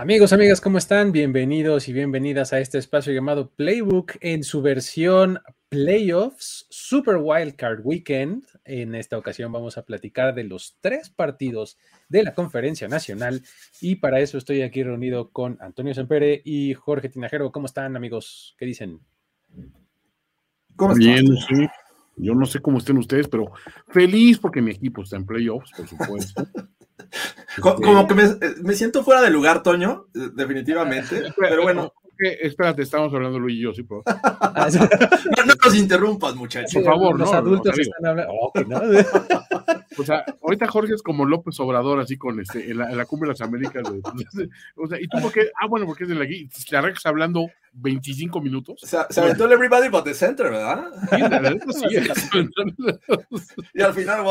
[0.00, 1.10] Amigos, amigas, ¿cómo están?
[1.10, 8.44] Bienvenidos y bienvenidas a este espacio llamado Playbook en su versión Playoffs Super Wildcard Weekend.
[8.64, 13.42] En esta ocasión vamos a platicar de los tres partidos de la Conferencia Nacional
[13.80, 17.50] y para eso estoy aquí reunido con Antonio Sempere y Jorge Tinajero.
[17.50, 18.54] ¿Cómo están, amigos?
[18.56, 19.00] ¿Qué dicen?
[20.76, 21.66] ¿Cómo Bien, sí.
[22.14, 23.50] Yo no sé cómo estén ustedes, pero
[23.88, 26.46] feliz porque mi equipo está en playoffs, por supuesto.
[27.60, 28.14] Como que
[28.62, 31.32] me, siento fuera de lugar, Toño, definitivamente.
[31.36, 31.92] Pero bueno.
[32.18, 36.74] espérate, estamos hablando Luis y yo, sí, por no, nos interrumpas, muchachos.
[36.74, 38.32] Por favor, los adultos están hablando.
[38.32, 38.52] Oh,
[39.98, 43.32] o sea, ahorita Jorge es como López Obrador, así con este, en la, cumbre de
[43.32, 43.82] las Américas.
[44.76, 45.50] o sea, ¿y tú por qué?
[45.60, 48.82] Ah, bueno, porque es de la Te arrancas hablando 25 minutos.
[48.82, 50.84] O sea, se aventó el Everybody but the Center, ¿verdad?
[51.10, 52.48] Sí, sí.
[53.74, 54.24] y al final,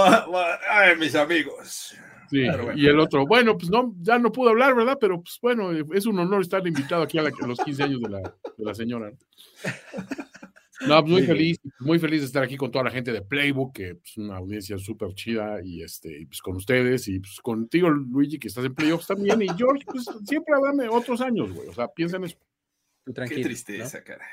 [0.69, 1.95] ay, mis amigos.
[2.29, 4.97] Sí, y el otro, bueno, pues no, ya no pudo hablar, ¿verdad?
[4.99, 8.19] Pero pues bueno, es un honor estar invitado aquí a, los 15 años de la,
[8.19, 9.11] de la señora.
[10.85, 13.73] No, pues, muy feliz, muy feliz de estar aquí con toda la gente de Playbook,
[13.73, 18.37] que es una audiencia súper chida, y este, pues con ustedes, y pues contigo, Luigi,
[18.37, 21.67] que estás en playoffs también, y George, pues siempre habrá otros años, güey.
[21.67, 22.37] O sea, piensa en eso.
[23.13, 24.25] tranquilo, Qué tristeza, cara.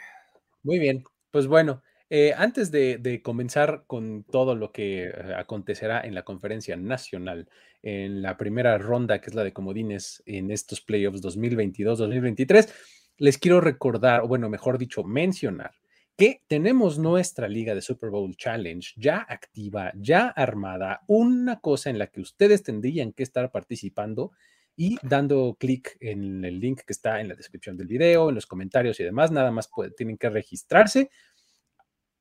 [0.62, 1.82] Muy bien, pues bueno,
[2.16, 7.48] eh, antes de, comenzar con todo lo que eh, acontecerá en la conferencia nacional,
[7.82, 12.72] en la primera ronda, que es la de comodines en estos playoffs 2022-2023,
[13.16, 15.72] les quiero recordar, o bueno, mejor dicho, mencionar
[16.16, 21.98] que tenemos nuestra liga de Super Bowl Challenge ya activa, ya armada, una cosa en
[21.98, 24.30] la que ustedes tendrían que estar participando
[24.76, 28.46] y dando clic en el link que está en la descripción del video, en los
[28.46, 31.10] comentarios y demás, nada más tienen que registrarse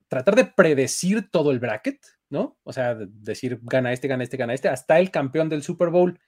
[0.08, 2.00] tratar de predecir todo el bracket,
[2.30, 2.58] ¿no?
[2.62, 6.18] O sea, decir gana este, gana este, gana este, hasta el campeón del Super Bowl.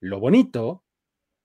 [0.00, 0.84] Lo bonito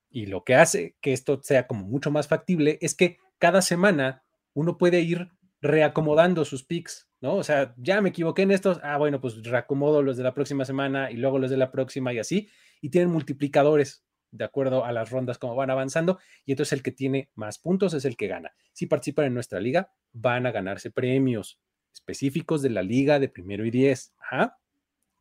[0.09, 4.23] y lo que hace que esto sea como mucho más factible es que cada semana
[4.53, 5.29] uno puede ir
[5.61, 7.35] reacomodando sus picks, ¿no?
[7.35, 10.63] O sea, ya me equivoqué en estos, ah, bueno, pues reacomodo los de la próxima
[10.63, 12.49] semana y luego los de la próxima y así,
[12.81, 16.91] y tienen multiplicadores de acuerdo a las rondas como van avanzando, y entonces el que
[16.91, 18.53] tiene más puntos es el que gana.
[18.73, 21.59] Si participan en nuestra liga, van a ganarse premios
[21.95, 24.13] específicos de la liga de primero y diez.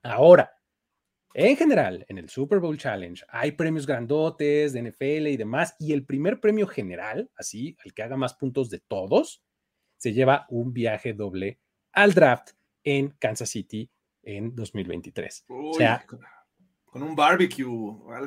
[0.03, 0.53] Ahora,
[1.33, 5.93] en general, en el Super Bowl Challenge hay premios grandotes de NFL y demás, y
[5.93, 9.43] el primer premio general, así, el que haga más puntos de todos,
[9.97, 11.59] se lleva un viaje doble
[11.93, 12.51] al draft
[12.83, 13.91] en Kansas City
[14.23, 15.47] en 2023.
[15.49, 16.05] o sea,
[16.85, 17.67] con un barbecue,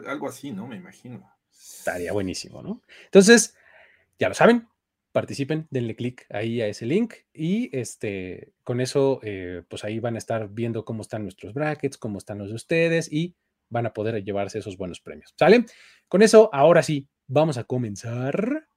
[0.08, 0.68] algo así, ¿no?
[0.68, 1.30] Me imagino.
[1.50, 2.82] Estaría buenísimo, ¿no?
[3.06, 3.56] Entonces,
[4.20, 4.68] ya lo saben,
[5.18, 10.14] participen, denle clic ahí a ese link y este, con eso, eh, pues ahí van
[10.14, 13.34] a estar viendo cómo están nuestros brackets, cómo están los de ustedes y
[13.68, 15.34] van a poder llevarse esos buenos premios.
[15.36, 15.66] ¿Sale?
[16.08, 18.68] Con eso, ahora sí, vamos a comenzar.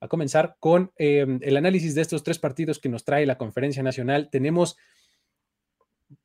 [0.00, 3.82] A comenzar con em, el análisis de estos tres partidos que nos trae la Conferencia
[3.82, 4.30] Nacional.
[4.32, 4.78] Tenemos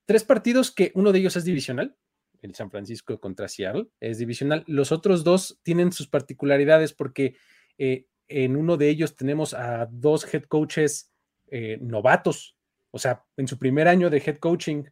[0.06, 1.98] tres partidos que uno de ellos es divisional,
[2.42, 4.64] el San Francisco contra Seattle es divisional.
[4.66, 7.36] Los otros dos tienen sus particularidades porque
[7.78, 11.12] eh, en uno de ellos tenemos a dos head coaches
[11.48, 12.58] eh, novatos,
[12.92, 14.84] o sea, en su primer año de head coaching.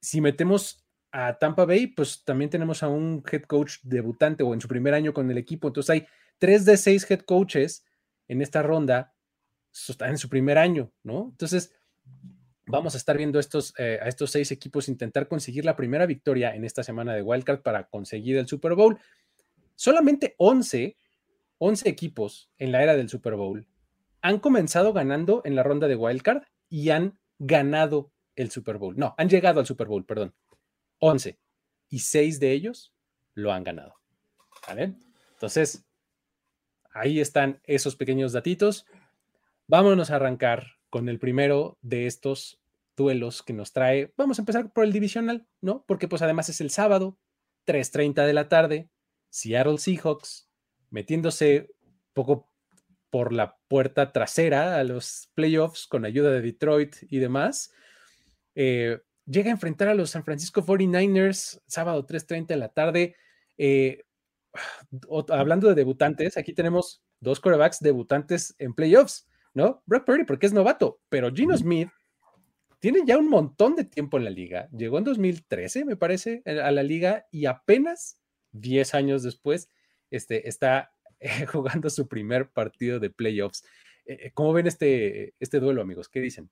[0.00, 4.60] Si metemos a Tampa Bay, pues también tenemos a un head coach debutante o en
[4.60, 5.68] su primer año con el equipo.
[5.68, 6.06] Entonces hay
[6.38, 7.84] tres de seis head coaches
[8.28, 9.14] en esta ronda,
[10.00, 11.28] en su primer año, ¿no?
[11.30, 11.74] Entonces,
[12.66, 16.54] vamos a estar viendo estos, eh, a estos seis equipos intentar conseguir la primera victoria
[16.54, 18.98] en esta semana de Wildcard para conseguir el Super Bowl.
[19.74, 20.96] Solamente 11
[21.58, 23.66] 11 equipos en la era del Super Bowl
[24.20, 28.96] han comenzado ganando en la ronda de Wildcard y han ganado el Super Bowl.
[28.96, 30.34] No, han llegado al Super Bowl, perdón.
[30.98, 31.38] 11.
[31.88, 32.92] Y 6 de ellos
[33.34, 33.94] lo han ganado.
[34.66, 34.94] ¿Vale?
[35.34, 35.84] Entonces,
[36.92, 38.86] ahí están esos pequeños datitos.
[39.68, 42.60] Vámonos a arrancar con el primero de estos
[42.96, 44.12] duelos que nos trae.
[44.16, 45.84] Vamos a empezar por el divisional, ¿no?
[45.86, 47.18] Porque pues además es el sábado,
[47.66, 48.88] 3.30 de la tarde,
[49.28, 50.45] Seattle Seahawks,
[50.90, 51.70] metiéndose
[52.12, 52.48] poco
[53.10, 57.72] por la puerta trasera a los playoffs con ayuda de Detroit y demás.
[58.54, 63.16] Eh, llega a enfrentar a los San Francisco 49ers sábado 3.30 de la tarde.
[63.58, 64.04] Eh,
[65.30, 69.82] hablando de debutantes, aquí tenemos dos corebacks debutantes en playoffs, ¿no?
[69.86, 71.88] Brock Purdy porque es novato, pero Gino Smith
[72.78, 74.68] tiene ya un montón de tiempo en la liga.
[74.70, 78.20] Llegó en 2013, me parece, a la liga y apenas
[78.52, 79.68] 10 años después
[80.10, 80.92] este, está
[81.52, 83.64] jugando su primer partido de playoffs.
[84.06, 86.08] Eh, ¿Cómo ven este, este duelo, amigos?
[86.08, 86.50] ¿Qué dicen?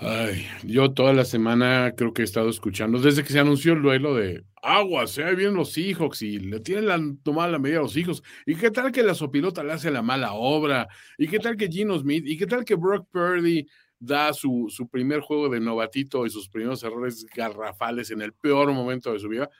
[0.00, 3.82] Ay, yo toda la semana creo que he estado escuchando, desde que se anunció el
[3.82, 7.82] duelo de agua, se bien los Seahawks y le tienen la, tomada la medida a
[7.82, 8.22] los hijos.
[8.46, 10.86] ¿Y qué tal que la sopilota le hace la mala obra?
[11.16, 12.24] ¿Y qué tal que Gino Smith?
[12.24, 13.66] ¿Y qué tal que Brock Purdy
[13.98, 18.72] da su, su primer juego de novatito y sus primeros errores garrafales en el peor
[18.72, 19.50] momento de su vida?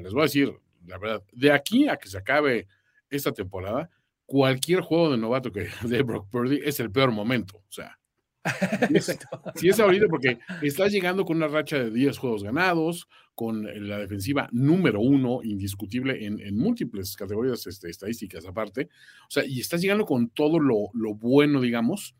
[0.00, 0.54] les voy a decir,
[0.88, 2.66] la verdad, de aquí a que se acabe
[3.10, 3.90] esta temporada,
[4.26, 7.58] cualquier juego de novato que de Brock Purdy es el peor momento.
[7.58, 7.98] O sea,
[9.56, 13.98] Sí, es ahorita porque está llegando con una racha de 10 juegos ganados, con la
[13.98, 18.88] defensiva número uno, indiscutible en, múltiples categorías este, estadísticas aparte.
[19.22, 22.14] O sea, y está llegando con todo lo, bueno, digamos,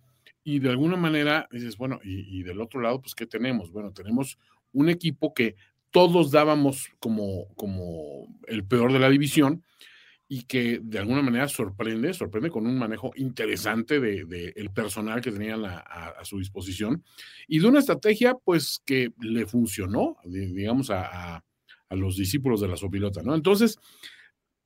[0.44, 3.70] y de alguna manera dices, bueno, y, y, del otro lado, pues, ¿qué tenemos?
[3.70, 4.38] Bueno, tenemos
[4.72, 5.56] un equipo que
[5.90, 9.64] todos dábamos como, como el peor de la división
[10.28, 15.22] y que de alguna manera sorprende, sorprende con un manejo interesante del de, el personal
[15.22, 17.02] que tenían a, su disposición
[17.46, 21.42] y de una estrategia pues que le funcionó, digamos, a,
[21.90, 23.34] los discípulos de la Sopilota, ¿no?
[23.34, 23.78] Entonces,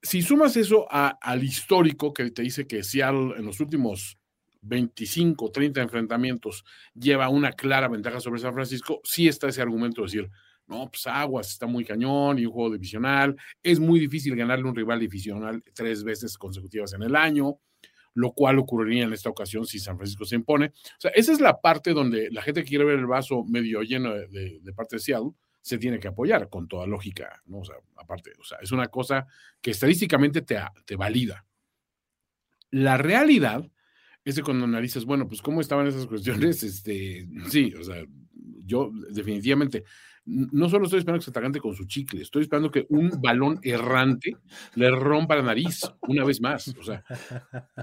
[0.03, 4.19] si sumas eso al histórico que te dice que Seattle en los últimos
[4.63, 6.65] 25, 30 enfrentamientos
[6.95, 10.31] lleva una clara ventaja sobre San Francisco, sí está ese argumento de decir,
[10.73, 13.37] no, pues Aguas está muy cañón y un juego divisional.
[13.63, 17.59] Es muy difícil ganarle un rival divisional tres veces consecutivas en el año,
[18.15, 20.67] lo cual ocurriría en esta ocasión si San Francisco se impone.
[20.67, 23.83] O sea, esa es la parte donde la gente que quiere ver el vaso medio
[23.83, 27.59] lleno de, parte de Seattle se tiene que apoyar con toda lógica, ¿no?
[27.59, 29.27] O sea, aparte, o sea, es una cosa
[29.61, 31.45] que estadísticamente te, te valida.
[32.71, 33.71] La realidad
[34.25, 38.03] es que cuando analizas, bueno, pues cómo estaban esas cuestiones, este, sí, o sea,
[38.65, 39.85] yo definitivamente
[40.25, 43.59] no solo estoy esperando que se atragante con su chicle, estoy esperando que un balón
[43.63, 44.37] errante
[44.75, 46.69] le rompa la nariz una vez más.
[46.79, 47.05] O sea,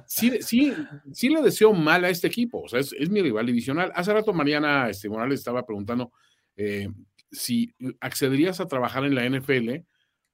[0.05, 0.73] sí, sí,
[1.11, 2.61] sí le deseo mal a este equipo.
[2.61, 3.91] O sea, es, mi rival divisional.
[3.93, 6.13] Hace rato Mariana este, Morales estaba preguntando
[6.55, 6.87] eh,
[7.29, 9.85] si accederías a trabajar en la NFL,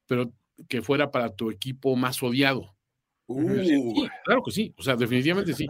[0.05, 0.31] pero
[0.69, 2.75] que fuera para tu equipo más odiado.
[3.27, 4.05] Uh.
[4.23, 4.73] claro que sí.
[4.77, 5.67] O sea, definitivamente sí.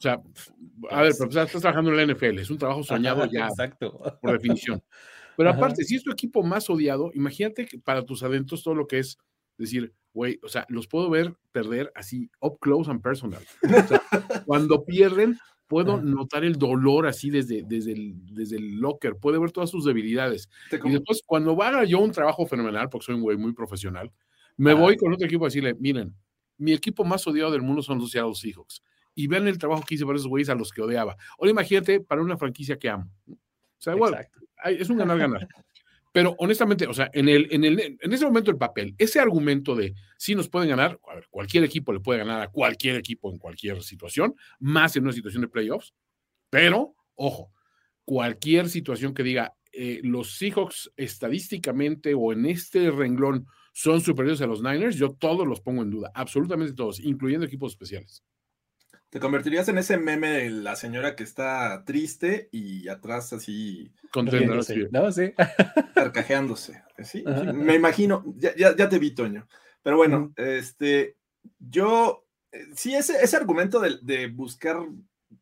[0.00, 0.22] O sea,
[0.90, 4.00] a ver, pero estás trabajando en la NFL, es un trabajo soñado ya, Exacto.
[4.22, 4.82] por definición.
[5.36, 8.86] Pero aparte, si es tu equipo más odiado, imagínate que para tus adentros todo lo
[8.86, 9.16] que es
[9.56, 13.42] decir, güey, o sea, los puedo ver perder así, up close and personal.
[13.62, 14.02] O sea,
[14.46, 19.52] cuando pierden, puedo notar el dolor así desde, desde, el, desde el locker, puedo ver
[19.52, 20.48] todas sus debilidades.
[20.72, 24.10] Y después, cuando haga yo un trabajo fenomenal, porque soy un güey muy profesional,
[24.56, 26.14] me voy con otro equipo a decirle, miren,
[26.58, 28.82] mi equipo más odiado del mundo son los Seattle Seahawks.
[29.14, 31.16] Y vean el trabajo que hice para esos güeyes a los que odiaba.
[31.38, 33.10] Ahora imagínate para una franquicia que amo.
[33.28, 33.36] O
[33.78, 34.28] sea, igual,
[34.64, 35.48] es un ganar-ganar.
[36.12, 39.76] Pero honestamente, o sea, en, el, en, el, en ese momento el papel, ese argumento
[39.76, 43.30] de si nos pueden ganar, a ver, cualquier equipo le puede ganar a cualquier equipo
[43.30, 45.94] en cualquier situación, más en una situación de playoffs,
[46.50, 47.52] pero, ojo,
[48.04, 54.46] cualquier situación que diga eh, los Seahawks estadísticamente o en este renglón son superiores a
[54.46, 58.24] los Niners, yo todos los pongo en duda, absolutamente todos, incluyendo equipos especiales.
[59.10, 63.92] Te convertirías en ese meme de la señora que está triste y atrás así.
[64.12, 64.88] Contentándose.
[64.92, 65.10] ¿no?
[65.10, 65.32] Sí.
[65.94, 66.84] Carcajeándose.
[67.02, 68.22] Sí, me imagino.
[68.36, 69.48] Ya, ya, te vi, Toño.
[69.82, 71.16] Pero bueno, este.
[71.58, 72.24] Yo.
[72.52, 74.78] Eh, sí, ese, ese argumento de, de, buscar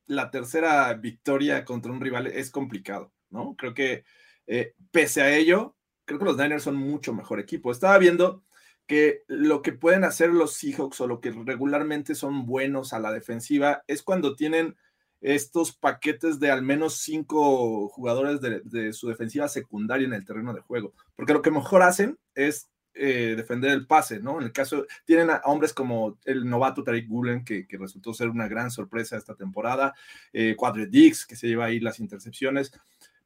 [0.07, 3.55] la tercera victoria contra un rival es complicado, ¿no?
[3.57, 4.05] Creo que,
[4.47, 7.71] eh, pese a ello, creo que los Niners son mucho mejor equipo.
[7.71, 8.45] Estaba viendo
[8.89, 13.13] que lo que pueden hacer los Seahawks o lo que regularmente son buenos a la
[13.13, 14.77] defensiva es cuando tienen
[15.21, 20.63] estos paquetes de al menos cinco jugadores de, su defensiva secundaria en el terreno de
[20.63, 24.39] juego, porque lo que mejor hacen es eh, defender el pase, ¿no?
[24.39, 28.49] En el caso, tienen a hombres como el novato Tariq Gulen, que, resultó ser una
[28.49, 29.95] gran sorpresa esta temporada,
[30.33, 30.57] eh,
[30.89, 32.73] Dix, que se lleva ahí las intercepciones,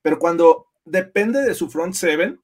[0.00, 2.40] pero cuando depende de su front seven,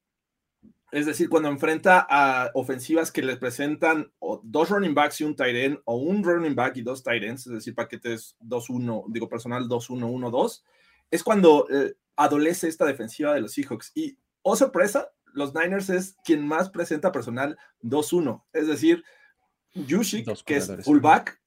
[0.91, 4.11] es decir, cuando enfrenta a ofensivas que les presentan
[4.43, 7.45] dos running backs y un tight end, o un running back y dos tight ends,
[7.47, 10.63] es decir, paquetes 2-1, digo personal 2-1-1-2,
[11.11, 13.91] es cuando eh, adolece esta defensiva de los Seahawks.
[13.95, 18.43] Y, oh sorpresa, los Niners es quien más presenta personal 2-1.
[18.53, 19.03] Es decir,
[19.73, 21.39] Yushik, que es fullback,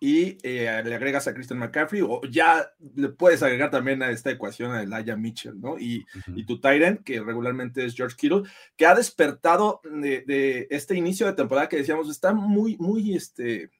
[0.00, 4.30] y eh, le agregas a Christian McCaffrey, o ya le puedes agregar también a esta
[4.30, 5.78] ecuación a Elijah Mitchell, ¿no?
[5.78, 8.42] Y, y tu Tyrant, que regularmente es George Kittle,
[8.76, 13.70] que ha despertado de, este inicio de temporada que decíamos, está muy, muy, este,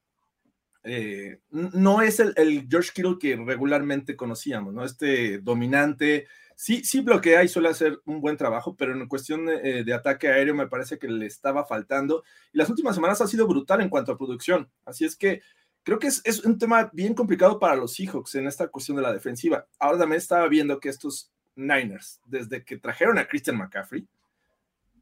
[0.83, 4.85] eh, no es el, el, George Kittle que regularmente conocíamos, ¿no?
[4.85, 9.83] Este dominante, sí, sí bloquea y suele hacer un buen trabajo, pero en cuestión de,
[9.83, 12.25] eh, ataque aéreo me parece que le estaba faltando.
[12.53, 14.69] Y las últimas semanas ha sido brutal en cuanto a producción.
[14.85, 15.43] Así es que
[15.89, 19.03] creo que es, es un tema bien complicado para los Seahawks en esta cuestión de
[19.03, 19.67] la defensiva.
[19.79, 24.07] Ahora también estaba viendo que estos Niners, desde que trajeron a Christian McCaffrey,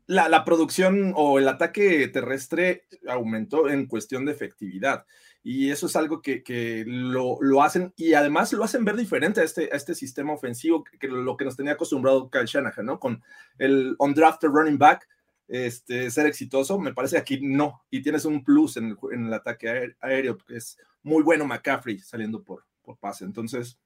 [0.07, 5.05] la, la, producción o el ataque terrestre aumentó en cuestión de efectividad
[5.43, 9.41] y eso es algo que, que lo, lo, hacen y además lo hacen ver diferente
[9.41, 13.01] a este, a este sistema ofensivo que, lo que nos tenía acostumbrado Kyle Shanahan, ¿no?
[13.01, 13.25] Con
[13.59, 15.09] el undrafted running back,
[15.49, 20.39] este, ser exitoso, me parece aquí no, y tienes un plus en el, ataque aéreo,
[20.39, 23.79] que es muy bueno McCaffrey saliendo por, por pase, entonces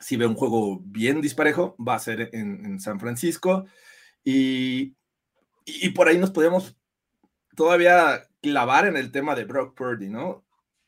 [0.00, 3.64] si ve un juego bien disparejo, va a ser en, San Francisco
[4.24, 4.94] y,
[5.64, 6.76] y por ahí nos podemos
[7.54, 10.44] todavía clavar en el tema de Brock Purdy, ¿no?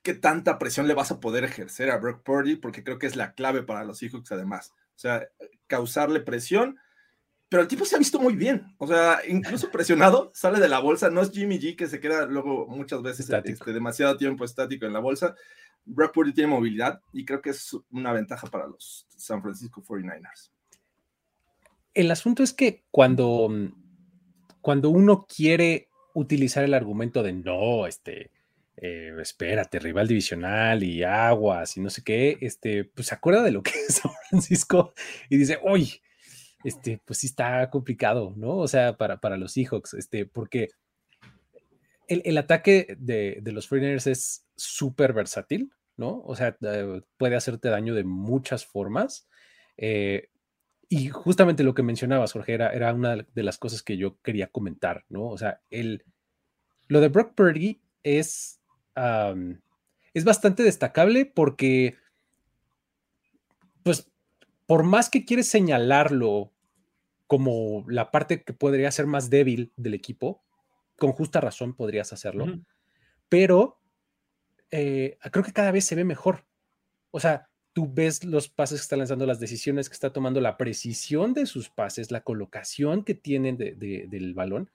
[0.07, 3.17] qué tanta presión le vas a poder ejercer a Brock Purdy, porque creo que es
[3.17, 4.73] la clave para los Seahawks además.
[4.95, 5.26] O sea,
[5.67, 6.79] causarle presión,
[7.49, 8.75] pero el tipo se ha visto muy bien.
[8.79, 11.11] O sea, incluso presionado, sale de la bolsa.
[11.11, 14.93] No es Jimmy G que se queda luego muchas veces este, demasiado tiempo estático en
[14.93, 15.35] la bolsa.
[15.85, 20.50] Brock Purdy tiene movilidad y creo que es una ventaja para los San Francisco 49ers.
[21.95, 23.49] El asunto es que cuando,
[24.61, 28.33] cuando uno quiere utilizar el argumento de no, este,
[28.76, 33.53] eh, espérate, rival divisional y aguas y no sé qué, este, pues se acuerda de
[33.53, 34.93] lo que es San Francisco
[35.31, 36.00] y dice, uy,
[36.67, 38.57] este, pues sí está complicado, ¿no?
[38.57, 40.71] O sea, para, para los Seahawks, este, porque
[42.09, 46.23] el, ataque de, los Freeners es súper versátil, ¿no?
[46.25, 49.29] O sea, eh, puede hacerte daño de muchas formas.
[49.77, 50.29] Eh,
[50.89, 54.49] y justamente lo que mencionabas, Jorge, era, era, una de las cosas que yo quería
[54.49, 55.27] comentar, ¿no?
[55.29, 56.05] O sea, el,
[56.89, 58.61] lo de Brock Purdy es
[60.15, 61.97] es bastante destacable porque,
[63.83, 64.11] pues,
[64.65, 66.55] por más que quieres señalarlo
[67.26, 70.42] como la parte que podría ser más débil del equipo,
[70.99, 72.47] con justa razón podrías hacerlo,
[73.28, 73.80] pero
[74.71, 76.47] eh, creo que cada vez se ve mejor.
[77.11, 80.56] O sea, tú ves los pases que está lanzando, las decisiones que está tomando, la
[80.56, 84.71] precisión de sus pases, la colocación que tienen del balón,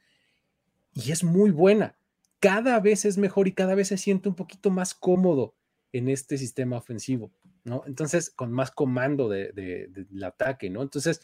[0.93, 1.95] y es muy buena
[2.41, 5.55] cada vez es mejor y cada vez se siente un poquito más cómodo
[5.93, 7.31] en este sistema ofensivo,
[7.63, 7.83] ¿no?
[7.85, 10.81] Entonces, con más comando del de, ataque, ¿no?
[10.81, 11.21] Entonces,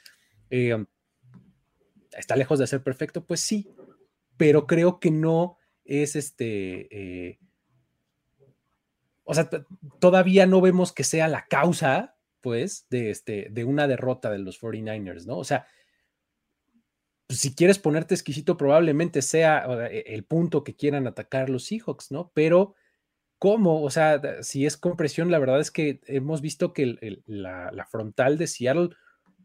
[0.51, 0.85] eh,
[2.17, 3.25] ¿está lejos de ser perfecto?
[3.25, 3.69] Pues sí,
[4.37, 6.87] pero creo que no es este...
[7.29, 7.39] Eh,
[9.23, 9.49] o sea,
[9.99, 14.61] todavía no vemos que sea la causa, pues, de, este, de una derrota de los
[14.61, 15.37] 49ers, ¿no?
[15.37, 15.67] O sea,
[17.27, 22.11] pues, si quieres ponerte exquisito, probablemente sea e, el punto que quieran atacar los Seahawks,
[22.11, 22.31] ¿no?
[22.33, 22.75] Pero,
[23.37, 23.83] ¿cómo?
[23.83, 28.47] O sea, si es compresión, la verdad es que hemos visto que la, frontal de
[28.47, 28.89] Seattle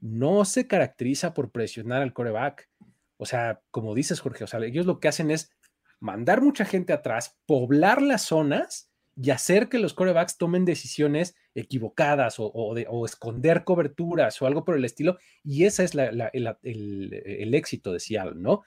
[0.02, 2.68] no se caracteriza por presionar al coreback.
[3.16, 5.52] O sea, como dices, Jorge, o ellos lo que hacen es
[6.00, 12.36] mandar mucha gente atrás, poblar las zonas y hacer que los corebacks tomen decisiones equivocadas
[12.38, 15.18] o, de, esconder coberturas o algo por el estilo.
[15.44, 18.62] Y ese es el, éxito de Seattle, ¿no?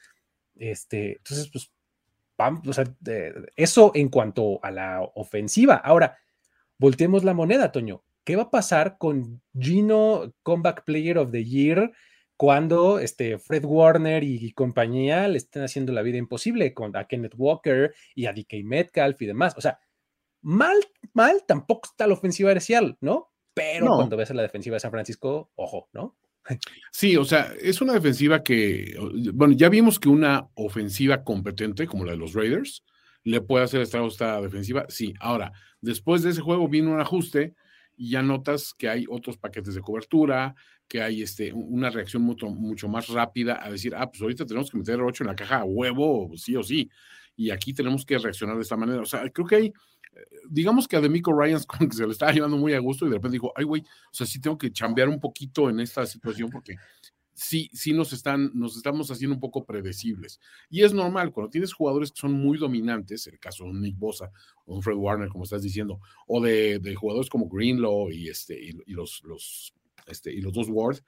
[0.56, 1.74] Este, entonces, pues,
[2.38, 2.86] vamos, o sea,
[3.58, 5.76] eso en cuanto a la ofensiva.
[5.76, 6.18] Ahora,
[6.78, 8.05] volteemos la moneda, Toño.
[8.26, 11.92] ¿Qué va a pasar con Gino Comeback Player of the Year
[12.36, 17.36] cuando este Fred Warner y, compañía le estén haciendo la vida imposible con a Kenneth
[17.38, 19.54] Walker y a DK Metcalf y demás?
[19.58, 19.80] O sea,
[20.42, 20.76] mal,
[21.14, 23.32] mal, tampoco está la ofensiva de Seattle, ¿no?
[23.54, 26.18] Pero cuando ves a la defensiva de San Francisco, ojo, ¿no?
[26.92, 28.96] Sí, o sea, es una defensiva que,
[29.34, 32.84] bueno, ya vimos que una ofensiva competente como la de los Raiders
[33.24, 34.86] le puede hacer esta, esta defensiva.
[34.90, 37.56] Sí, ahora, después de ese juego vino un ajuste
[37.98, 40.56] y ya notas que hay otros paquetes de cobertura,
[40.88, 44.70] que hay este, una reacción mucho, mucho más rápida a decir, ah, pues ahorita tenemos
[44.70, 46.90] que meter 8 en la caja a huevo, sí o sí,
[47.36, 49.02] y aquí tenemos que reaccionar de esta manera.
[49.02, 49.74] O sea, creo que hay
[50.50, 53.10] digamos que a Demico Ryans como que se le estaba llevando muy a gusto y
[53.10, 56.06] de repente dijo, ay, güey, o sea, sí tengo que chambear un poquito en esta
[56.06, 56.76] situación porque
[57.36, 60.40] sí, sí nos están, nos estamos haciendo un poco predecibles.
[60.70, 64.32] Y es normal, cuando tienes jugadores que son muy dominantes, el caso de Nick Bosa
[64.66, 68.94] o un Fred Warner, como estás diciendo, o de, jugadores como Greenlaw y, este, y,
[68.94, 69.74] los, los
[70.08, 71.00] este, y los dos Ward,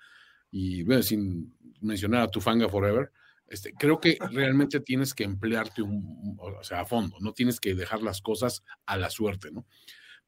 [0.52, 3.12] y bueno, sin mencionar a Tufanga Forever,
[3.48, 7.74] este, creo que realmente tienes que emplearte un, o sea, a fondo, no tienes que
[7.74, 9.66] dejar las cosas a la suerte, ¿no?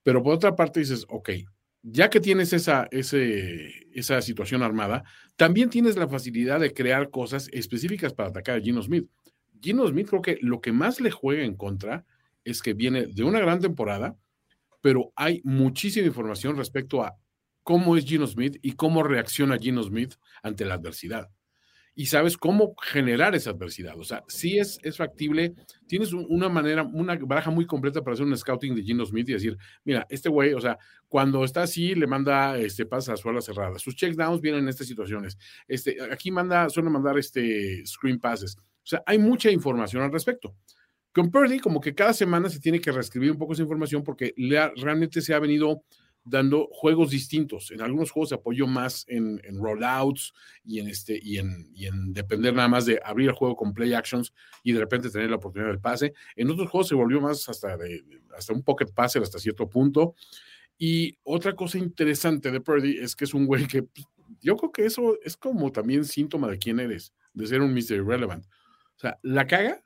[0.01, 1.29] Pero por otra parte dices, ok,
[1.81, 5.03] ya que tienes esa, esa situación armada,
[5.35, 9.07] también tienes la facilidad de crear cosas específicas para atacar a Gino Smith.
[9.61, 12.05] Gino Smith creo que lo que más le juega en contra
[12.43, 14.17] es que viene de una gran temporada,
[14.81, 17.15] pero hay muchísima información respecto a
[17.63, 21.29] cómo es Gino Smith y cómo reacciona Gino Smith ante la adversidad
[21.99, 23.99] y sabes cómo generar esa adversidad.
[23.99, 25.53] O sea, si es, es factible,
[25.85, 29.33] tienes una manera, una baraja muy completa para hacer un scouting de Gino Smith y
[29.33, 30.77] decir, mira, este güey, o sea,
[31.09, 33.77] cuando está así, le manda este pasa a su ala cerrada.
[33.79, 35.37] Sus checkdowns vienen en estas situaciones.
[35.67, 38.55] Este, aquí manda, suele mandar este screen passes.
[38.57, 40.55] O sea, hay mucha información al respecto.
[41.11, 44.33] Con Purdy, como que cada semana se tiene que reescribir un poco esa información porque
[44.77, 45.83] realmente se ha venido
[46.29, 47.71] dando juegos distintos.
[47.71, 50.33] En algunos juegos se apoyó más en, rollouts
[50.63, 53.73] y en, este, y, en, y en depender nada más de abrir el juego con
[53.73, 54.33] play actions
[54.63, 56.13] y de repente tener la oportunidad del pase.
[56.35, 58.03] En otros juegos se volvió más hasta, de,
[58.37, 60.15] hasta un pocket passer hasta cierto punto.
[60.77, 64.05] Y otra cosa interesante de Purdy es que es un güey que pues,
[64.41, 67.95] yo creo que eso es como también síntoma de quién eres, de ser un Mr.
[67.95, 68.45] Irrelevant.
[68.45, 69.83] O sea, la caga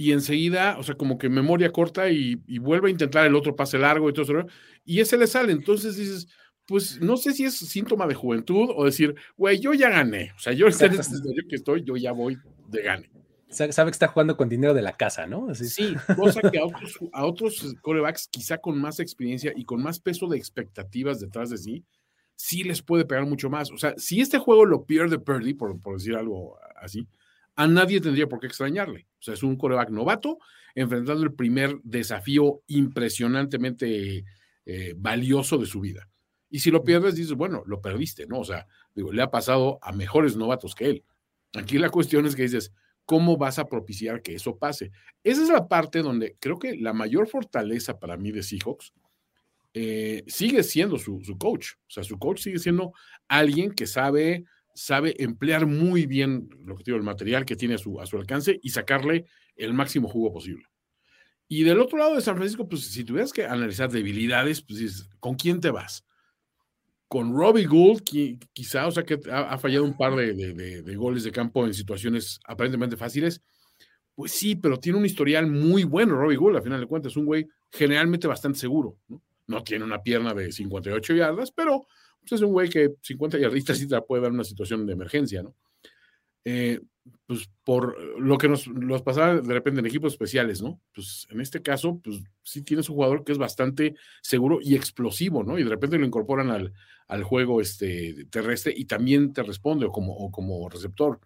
[0.00, 3.76] y enseguida, o sea, como que memoria corta y, vuelve a intentar el otro pase
[3.76, 4.46] largo y todo eso,
[4.82, 5.52] y ese le sale.
[5.52, 6.26] Entonces dices,
[6.64, 10.32] pues no sé si es síntoma de juventud o decir, güey, yo ya gané.
[10.34, 12.38] O sea, yo en el que estoy, yo ya voy
[12.68, 13.10] de gane.
[13.50, 15.54] Sabe que está jugando con dinero de la casa, ¿no?
[15.54, 20.00] Sí, cosa que a otros, a otros corebacks, quizá con más experiencia y con más
[20.00, 21.84] peso de expectativas detrás de sí,
[22.36, 23.70] sí les puede pegar mucho más.
[23.70, 27.06] O sea, si este juego lo pierde Purdy, por, por decir algo así,
[27.60, 29.06] a nadie tendría por qué extrañarle.
[29.18, 30.38] O sea, es un coreback novato
[30.74, 34.24] enfrentando el primer desafío impresionantemente
[34.64, 36.08] eh, valioso de su vida.
[36.48, 38.38] Y si lo pierdes, dices, bueno, lo perdiste, ¿no?
[38.38, 41.04] O sea, digo, le ha pasado a mejores novatos que él.
[41.54, 42.72] Aquí la cuestión es que dices,
[43.04, 44.90] ¿cómo vas a propiciar que eso pase?
[45.22, 48.94] Esa es la parte donde creo que la mayor fortaleza para mí de Seahawks
[49.74, 51.72] eh, sigue siendo su, su coach.
[51.74, 52.94] O sea, su coach sigue siendo
[53.28, 54.46] alguien que sabe
[54.80, 58.16] sabe emplear muy bien lo que digo, el material que tiene a su, a su
[58.16, 60.64] alcance y sacarle el máximo jugo posible.
[61.48, 65.34] Y del otro lado de San Francisco, pues si tuvieras que analizar debilidades, pues ¿con
[65.34, 66.06] quién te vas?
[67.08, 68.00] Con Robbie Gould,
[68.54, 72.40] quizá, o sea, que ha, fallado un par de, de, goles de campo en situaciones
[72.46, 73.42] aparentemente fáciles.
[74.14, 77.16] Pues sí, pero tiene un historial muy bueno, Robbie Gould, a final de cuentas, es
[77.18, 78.96] un güey generalmente bastante seguro.
[79.46, 81.86] no tiene una pierna de 58 yardas, pero
[82.20, 85.42] pues es un güey que 50 yarditas sí te puede dar una situación de emergencia,
[85.42, 85.54] ¿no?
[86.44, 86.80] Eh,
[87.26, 90.80] pues por lo que nos, nos pasaba de repente en equipos especiales, ¿no?
[90.92, 95.42] Pues en este caso, pues sí tienes un jugador que es bastante seguro y explosivo,
[95.44, 95.58] ¿no?
[95.58, 96.72] Y de repente lo incorporan al,
[97.06, 101.20] al juego este, terrestre y también te responde o como, como receptor.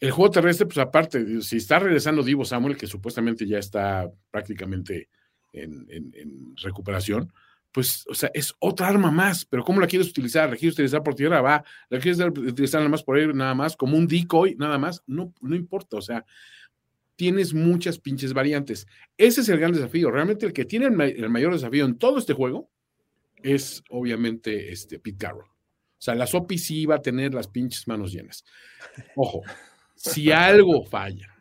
[0.00, 5.08] El juego terrestre, pues aparte, si está regresando Divo Samuel, que supuestamente ya está prácticamente
[5.52, 7.32] en, en recuperación,
[7.74, 10.48] pues, o sea, es otra arma más, pero ¿cómo la quieres utilizar?
[10.48, 11.40] ¿La quieres utilizar por tierra?
[11.40, 15.02] Va, ¿la quieres utilizar nada más por ahí, nada más, como un decoy, nada más?
[15.08, 16.24] No, no importa, o sea,
[17.16, 18.86] tienes muchas pinches variantes.
[19.18, 20.12] Ese es el gran desafío.
[20.12, 22.70] Realmente el que tiene el, mayor desafío en todo este juego
[23.42, 25.48] es obviamente este Pete Carroll.
[25.48, 28.44] O sea, la Sopi sí va a tener las pinches manos llenas.
[29.16, 29.42] Ojo,
[29.96, 31.34] si algo falla,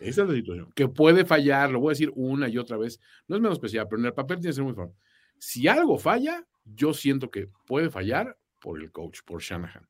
[0.00, 2.98] esa es la situación, que puede fallar, lo voy a decir una y otra vez,
[3.28, 4.96] no es menos especial, pero en el papel tiene que ser muy fuerte
[5.38, 9.88] si algo falla, yo siento que puede fallar por el coach, por Shanahan.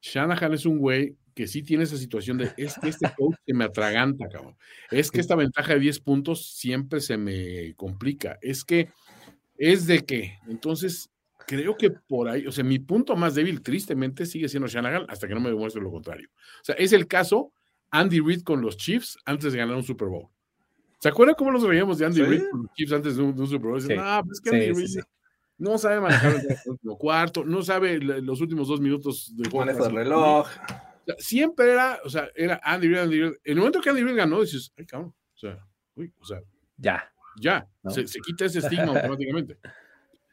[0.00, 3.54] Shanahan es un güey que sí tiene esa situación de es que este coach se
[3.54, 4.56] me atraganta, cabrón.
[4.90, 8.38] Es que esta ventaja de 10 puntos siempre se me complica.
[8.42, 8.90] Es que
[9.56, 10.38] es de que.
[10.46, 11.10] Entonces,
[11.46, 15.26] creo que por ahí, o sea, mi punto más débil, tristemente, sigue siendo Shanahan hasta
[15.26, 16.28] que no me demuestre lo contrario.
[16.60, 17.52] O sea, es el caso
[17.90, 20.28] Andy Reid con los Chiefs antes de ganar un Super Bowl.
[21.04, 23.68] ¿Se acuerdan cómo nos reíamos de Andy Reid con los Chiefs antes de un, Super
[23.68, 23.78] Bowl?
[23.78, 23.94] Sí.
[23.94, 25.02] No, pues que Andy Reid
[25.58, 29.66] no sabe manejar el último cuarto, no sabe los últimos dos minutos del juego.
[29.66, 30.48] Manejo el reloj.
[31.18, 33.32] siempre era, o sea, era Andy Reid, Andy Reid.
[33.44, 35.62] En el momento que Andy Reid ganó, dices, ay, cabrón, o sea,
[35.94, 36.40] uy, o sea,
[36.78, 37.12] ya.
[37.38, 39.58] Ya, se, se, quita ese estigma automáticamente.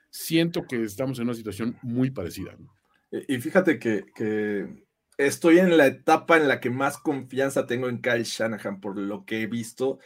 [0.10, 2.55] Siento que estamos en una situación muy parecida.
[2.57, 2.73] ¿no?
[3.27, 4.86] Y, fíjate que, que
[5.17, 9.25] estoy en la etapa en la que más confianza tengo en Kyle Shanahan por lo
[9.25, 9.99] que he visto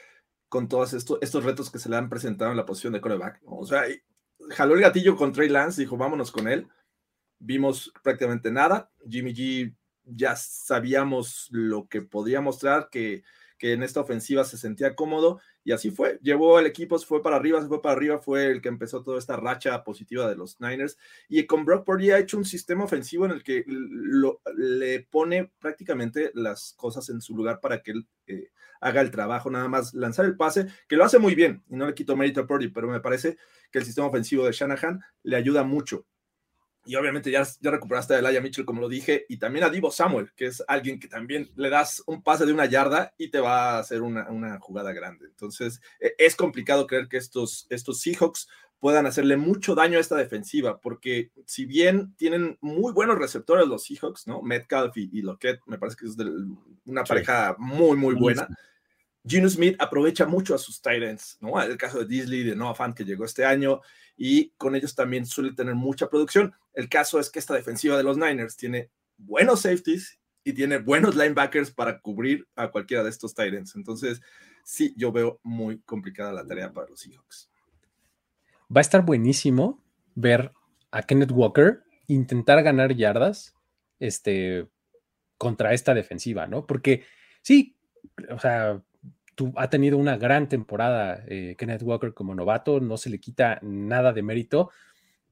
[0.55, 3.41] con todos estos, retos que se le han presentado en la posición de coreback.
[3.43, 3.83] O sea,
[4.51, 6.69] jaló el gatillo con Trey Lance, dijo, vámonos con él.
[7.39, 8.89] Vimos prácticamente nada.
[9.05, 13.23] Jimmy G ya sabíamos lo que podía mostrar, que,
[13.57, 17.23] que en esta ofensiva se sentía cómodo Y así fue, llevó el equipo, se fue
[17.23, 20.35] para arriba, se fue para arriba, fue el que empezó toda esta racha positiva de
[20.35, 20.95] los Niners.
[21.27, 23.65] Y con Brock Purdy ha hecho un sistema ofensivo en el que
[24.55, 29.49] le pone prácticamente las cosas en su lugar para que él eh, haga el trabajo,
[29.49, 32.41] nada más lanzar el pase, que lo hace muy bien, y no le quito mérito
[32.41, 33.37] a Purdy, pero me parece
[33.71, 36.05] que el sistema ofensivo de Shanahan le ayuda mucho
[36.85, 39.91] y obviamente ya, ya recuperaste a Elijah Mitchell, como lo dije, y también a Divo
[39.91, 43.39] Samuel, que es alguien que también le das un pase de una yarda y te
[43.39, 45.25] va a hacer una, una jugada grande.
[45.25, 48.47] Entonces, e, es complicado creer que estos, estos Seahawks
[48.79, 53.83] puedan hacerle mucho daño a esta defensiva, porque si bien tienen muy buenos receptores los
[53.83, 54.41] Seahawks, ¿no?
[54.41, 56.15] Metcalf y, y Lockett, me parece que es
[56.85, 58.47] una pareja muy, muy buena.
[59.27, 61.61] Gino Smith aprovecha mucho a sus Titans, ¿no?
[61.61, 63.81] El caso de Disley, de Noah Fant, que llegó este año,
[64.17, 66.53] y con ellos también suele tener mucha producción.
[66.73, 71.15] El caso es que esta defensiva de los Niners tiene buenos safeties y tiene buenos
[71.15, 73.75] linebackers para cubrir a cualquiera de estos Titans.
[73.75, 74.21] Entonces,
[74.63, 77.49] sí, yo veo muy complicada la tarea para los Seahawks.
[78.75, 79.83] Va a estar buenísimo
[80.13, 80.53] ver
[80.91, 83.55] a Kenneth Walker intentar ganar yardas
[83.99, 84.67] este,
[85.37, 86.65] contra esta defensiva, ¿no?
[86.65, 87.05] Porque
[87.41, 87.75] sí,
[88.29, 88.81] o sea,
[89.55, 94.13] ha tenido una gran temporada eh, Kenneth Walker como novato, no se le quita nada
[94.13, 94.71] de mérito,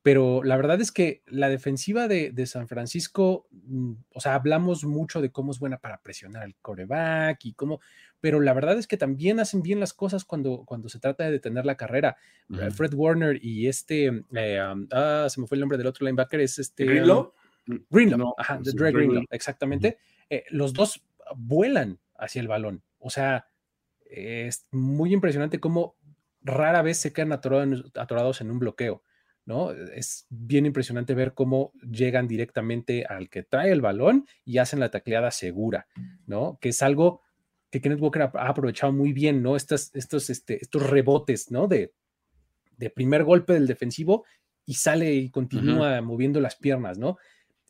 [0.02, 5.22] pero la verdad es que la defensiva de, San Francisco, mm, o sea, hablamos mucho
[5.22, 7.80] de cómo es buena para presionar al coreback y cómo,
[8.20, 11.32] pero la verdad es que también hacen bien las cosas cuando, cuando se trata de
[11.32, 12.18] detener la carrera.
[12.50, 14.60] Eh, Fred Warner y este, eh,
[14.92, 16.86] ah, se me fue el nombre del otro linebacker, es este...
[16.86, 17.34] Greenlow.
[17.66, 20.00] Mm, Greenlow, ajá, de Dre Greenlow, exactamente.
[20.50, 21.02] los dos
[21.38, 23.48] vuelan hacia el balón, o sea,
[24.13, 25.95] es muy impresionante cómo
[26.41, 29.04] rara vez se quedan atorados en un bloqueo,
[29.45, 29.71] ¿no?
[29.71, 34.91] Es bien impresionante ver cómo llegan directamente al que trae el balón y hacen la
[34.91, 35.88] tacleada segura,
[36.28, 36.58] ¿no?
[36.62, 37.21] Que es algo
[37.69, 39.56] que Kenneth Walker ha aprovechado muy bien, ¿no?
[39.56, 41.67] Estos, estos, este, estos rebotes, ¿no?
[41.67, 41.93] De,
[42.78, 44.26] de primer golpe del defensivo
[44.65, 47.17] y sale y continúa moviendo las piernas, ¿no?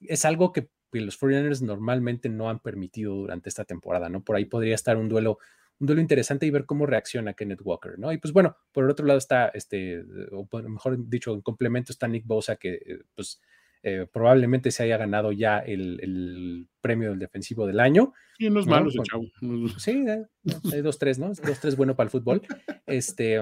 [0.01, 4.23] Es algo que, que los 49ers normalmente no han permitido durante esta temporada, ¿no?
[4.23, 5.39] Por ahí podría estar un duelo
[5.83, 8.13] un duelo interesante y ver cómo reacciona Kenneth Walker, ¿no?
[8.13, 12.07] Y pues bueno, por el otro lado está, este, o mejor dicho, en complemento está
[12.07, 13.41] Nick Bosa, que eh, pues
[13.83, 18.13] eh, probablemente se haya ganado ya el, premio del defensivo del año.
[18.37, 19.25] Sí, no es malo ese chavo.
[19.77, 20.05] Sí,
[20.71, 21.33] hay dos, tres, ¿no?
[21.33, 22.41] Dos, tres bueno para el fútbol.
[22.85, 23.41] Este,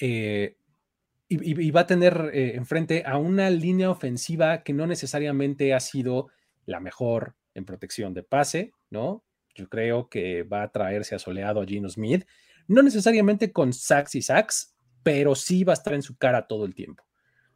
[0.00, 0.56] eh,
[1.28, 6.28] y, va a tener enfrente a una línea ofensiva que no necesariamente ha sido
[6.64, 9.22] la mejor en protección de pase, ¿no?
[9.54, 12.26] Yo creo que va a traerse asoleado a Gino Smith,
[12.66, 16.64] no necesariamente con sacks y sacks, pero sí va a estar en su cara todo
[16.64, 17.04] el tiempo,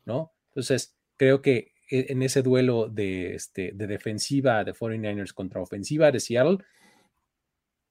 [0.05, 0.33] ¿no?
[0.49, 6.13] Entonces, creo que e, en ese duelo de, este, de defensiva de 49ers contra ofensiva
[6.13, 6.59] de Seattle,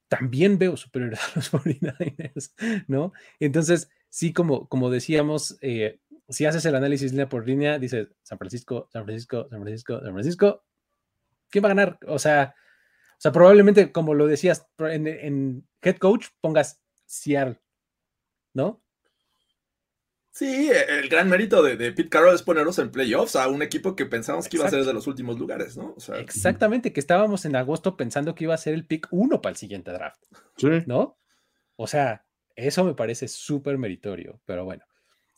[0.08, 3.14] también veo superior a los 49ers, ¿no?
[3.40, 8.38] Entonces, sí, como, como decíamos, eh, si haces el análisis línea por línea, dices San
[8.38, 10.64] Francisco, San Francisco, San Francisco, San Francisco,
[11.50, 12.00] ¿quién va a ganar?
[12.08, 12.56] O sea,
[13.18, 17.60] o sea, probablemente, como lo decías, en, head coach pongas Seattle,
[18.54, 18.84] ¿no?
[20.32, 24.06] Sí, el gran mérito de, Pete Carroll es ponernos en playoffs a un equipo que
[24.06, 25.96] pensamos que iba a ser de los últimos lugares, ¿no?
[26.20, 29.58] Exactamente, que estábamos en agosto pensando que iba a ser el pick uno para el
[29.58, 30.24] siguiente draft,
[30.58, 30.68] sí.
[30.86, 31.18] ¿no?
[31.76, 32.24] O sea,
[32.56, 34.86] eso me parece súper meritorio, pero bueno,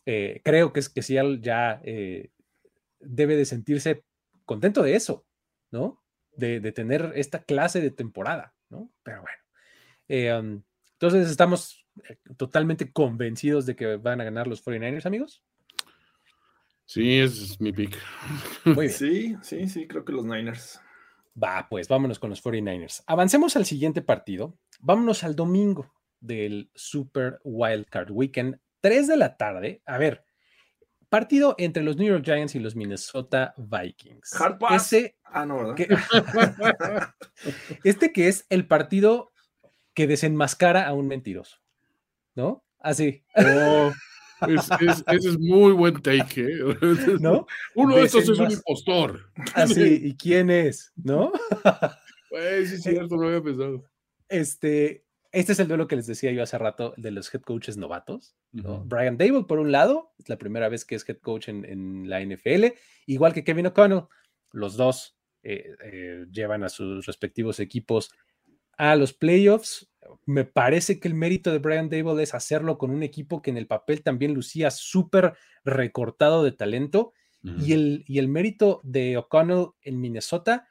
[0.04, 2.30] eh, creo que es que Seattle ya eh,
[2.98, 4.04] debe de sentirse
[4.44, 5.24] contento de eso,
[5.70, 5.99] ¿no?
[6.40, 8.90] De, tener esta clase de temporada, ¿no?
[9.02, 9.38] Pero bueno.
[10.08, 10.62] Eh, um,
[10.94, 15.42] entonces, ¿estamos eh, totalmente convencidos de que van a ganar los 49ers, amigos?
[16.84, 17.96] Sí, ese es mi pick.
[18.64, 18.90] Muy bien.
[18.90, 20.80] Sí, sí, sí, creo que los Niners.
[21.40, 23.04] Va, pues vámonos con los 49ers.
[23.06, 24.58] Avancemos al siguiente partido.
[24.80, 29.82] Vámonos al domingo del Super Wildcard Weekend, 3 de la tarde.
[29.86, 30.24] A ver,
[31.10, 34.32] partido entre los New York Giants y los Minnesota Vikings.
[34.40, 35.88] Hard Ese, ah, no, que,
[37.84, 39.32] este que es el partido
[39.92, 41.58] que desenmascara a un mentiroso,
[42.34, 42.64] ¿no?
[42.78, 43.24] Así.
[43.36, 43.92] Oh,
[44.48, 44.74] ese
[45.28, 46.58] es, muy buen take, ¿eh?
[47.20, 47.46] ¿no?
[47.74, 49.30] Uno de estos es un impostor.
[49.54, 50.92] Así, ¿y quién es?
[50.96, 51.32] ¿No?
[52.30, 53.84] Pues sí, es cierto, no había pensado.
[54.28, 57.76] Este, este es el duelo que les decía yo hace rato de los head coaches
[57.76, 58.36] novatos.
[58.52, 62.20] Brian Dable, por un lado, es la primera vez que es head coach en, la
[62.20, 62.66] NFL,
[63.06, 64.04] igual que Kevin O'Connell.
[64.50, 68.10] Los dos eh, eh, llevan a sus respectivos equipos
[68.76, 69.88] a los playoffs.
[70.26, 73.56] Me parece que el mérito de Brian Dable es hacerlo con un equipo que en
[73.56, 77.12] el papel también lucía súper recortado de talento.
[77.42, 80.68] y, el, y el mérito de O'Connell en Minnesota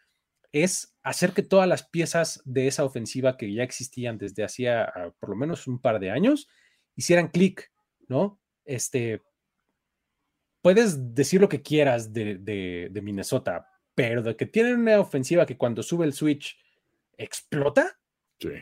[0.51, 5.13] es hacer que todas las piezas de esa ofensiva que ya existían desde hacía ah,
[5.19, 6.49] por lo menos un par de años
[6.95, 7.71] hicieran clic,
[8.07, 8.39] ¿no?
[8.65, 9.21] Este,
[10.61, 15.81] puedes decir lo que quieras de, Minnesota, pero de que tienen una ofensiva que cuando
[15.81, 16.57] sube el switch
[17.17, 17.97] explota,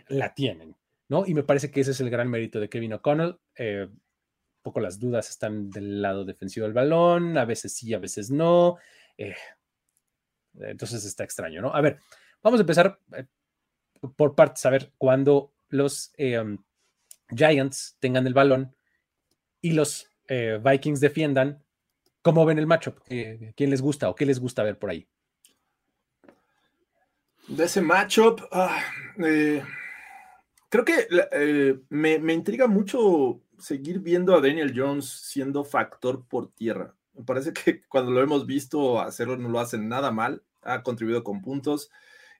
[0.08, 0.76] la tienen,
[1.10, 1.26] ¿no?
[1.26, 3.38] Y me parece que ese es el gran mérito de Kevin O'Connell.
[3.56, 3.88] Eh,
[4.62, 8.78] poco las dudas están del lado defensivo del balón, a veces sí, a veces no.
[9.17, 9.36] Eh,
[10.60, 11.73] entonces está extraño, ¿no?
[11.73, 12.00] A ver,
[12.41, 13.26] vamos a empezar eh,
[14.15, 16.58] por partes, a ver, cuando los um,
[17.36, 18.76] Giants tengan el balón
[19.62, 21.63] y los Vikings defiendan,
[22.28, 23.00] ¿Cómo ven el matchup?
[23.08, 25.08] ¿Quién les gusta o qué les gusta ver por ahí?
[27.47, 28.82] De ese matchup, ah,
[29.23, 29.63] eh,
[30.67, 36.93] creo que eh, me, intriga mucho seguir viendo a Daniel Jones siendo factor por tierra.
[37.13, 41.23] Me parece que cuando lo hemos visto hacerlo no lo hacen nada mal, ha contribuido
[41.23, 41.89] con puntos.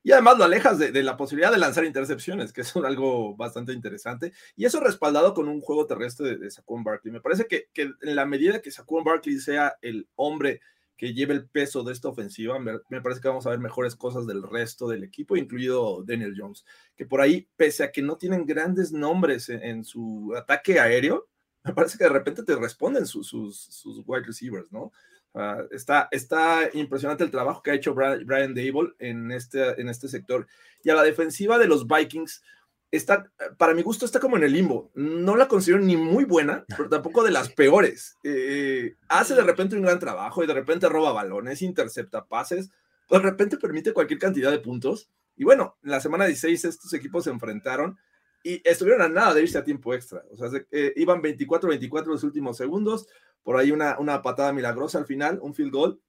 [0.03, 4.33] Y además lo alejas de, la posibilidad de lanzar intercepciones, que es algo bastante interesante.
[4.55, 7.12] Y eso respaldado con un juego terrestre de, de Saquon Barkley.
[7.12, 10.62] Me parece que, en la medida que Saquon Barkley sea el hombre
[10.97, 14.25] que lleve el peso de esta ofensiva, me, parece que vamos a ver mejores cosas
[14.25, 18.47] del resto del equipo, incluido Daniel Jones, que por ahí, pese a que no tienen
[18.47, 21.27] grandes nombres en, su ataque aéreo,
[21.63, 24.91] me parece que de repente te responden sus, sus wide receivers, ¿no?
[25.39, 30.08] Ah, está, está impresionante el trabajo que ha hecho Brian, Dable en este, en este
[30.08, 30.47] sector.
[30.84, 32.41] Y a la defensiva de los Vikings,
[32.89, 34.89] está, para mi gusto, está como en el limbo.
[34.95, 38.17] No la considero ni muy buena, pero tampoco de las peores.
[38.23, 42.71] Eh, hace de repente un gran trabajo y de repente roba balones, intercepta pases,
[43.08, 45.12] de repente permite cualquier cantidad de puntos.
[45.36, 47.97] Y bueno, en la semana 16 estos equipos se enfrentaron
[48.43, 50.23] y estuvieron a nada de irse a tiempo extra.
[50.32, 53.08] O sea, eh, iban 24-24 los últimos segundos
[53.47, 56.01] por ahí una, una patada milagrosa al final, un field goal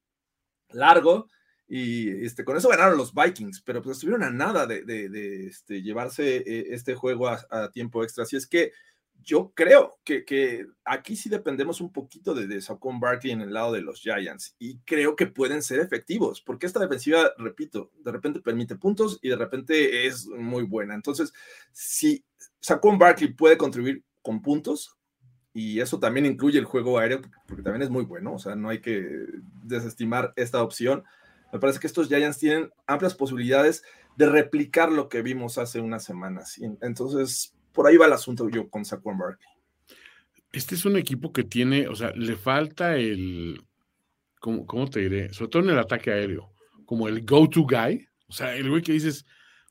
[0.71, 1.29] largo,
[1.69, 5.81] y este, con eso ganaron los Vikings, pero pues estuvieron a nada de, de, este,
[5.81, 8.25] llevarse eh, este juego a, tiempo extra.
[8.25, 8.73] Así es que
[9.23, 13.53] yo creo que, que aquí sí dependemos un poquito de, de Saquon Barkley en el
[13.53, 18.11] lado de los Giants y creo que pueden ser efectivos, porque esta defensiva, repito, de
[18.11, 20.97] repente permite puntos y de repente es muy buena.
[20.97, 21.33] Entonces,
[21.71, 22.25] si
[22.59, 24.98] Saquon Barkley puede contribuir con puntos,
[25.59, 28.69] y eso también incluye el juego aéreo, porque también es muy bueno, o sea, no
[28.69, 29.27] hay que
[29.65, 31.03] desestimar esta opción.
[31.53, 33.83] Me parece que estos Giants tienen amplias posibilidades
[34.17, 36.61] de replicar lo que vimos hace unas semanas.
[36.81, 39.49] entonces, por ahí va el asunto yo con Saquon Barkley.
[40.53, 43.61] Este es un equipo que tiene, o sea, le falta el,
[44.39, 45.33] ¿cómo, ¿cómo, te diré?
[45.33, 46.53] Sobre todo en el ataque aéreo,
[46.87, 49.27] como el go-to guy, o sea, el güey que dices,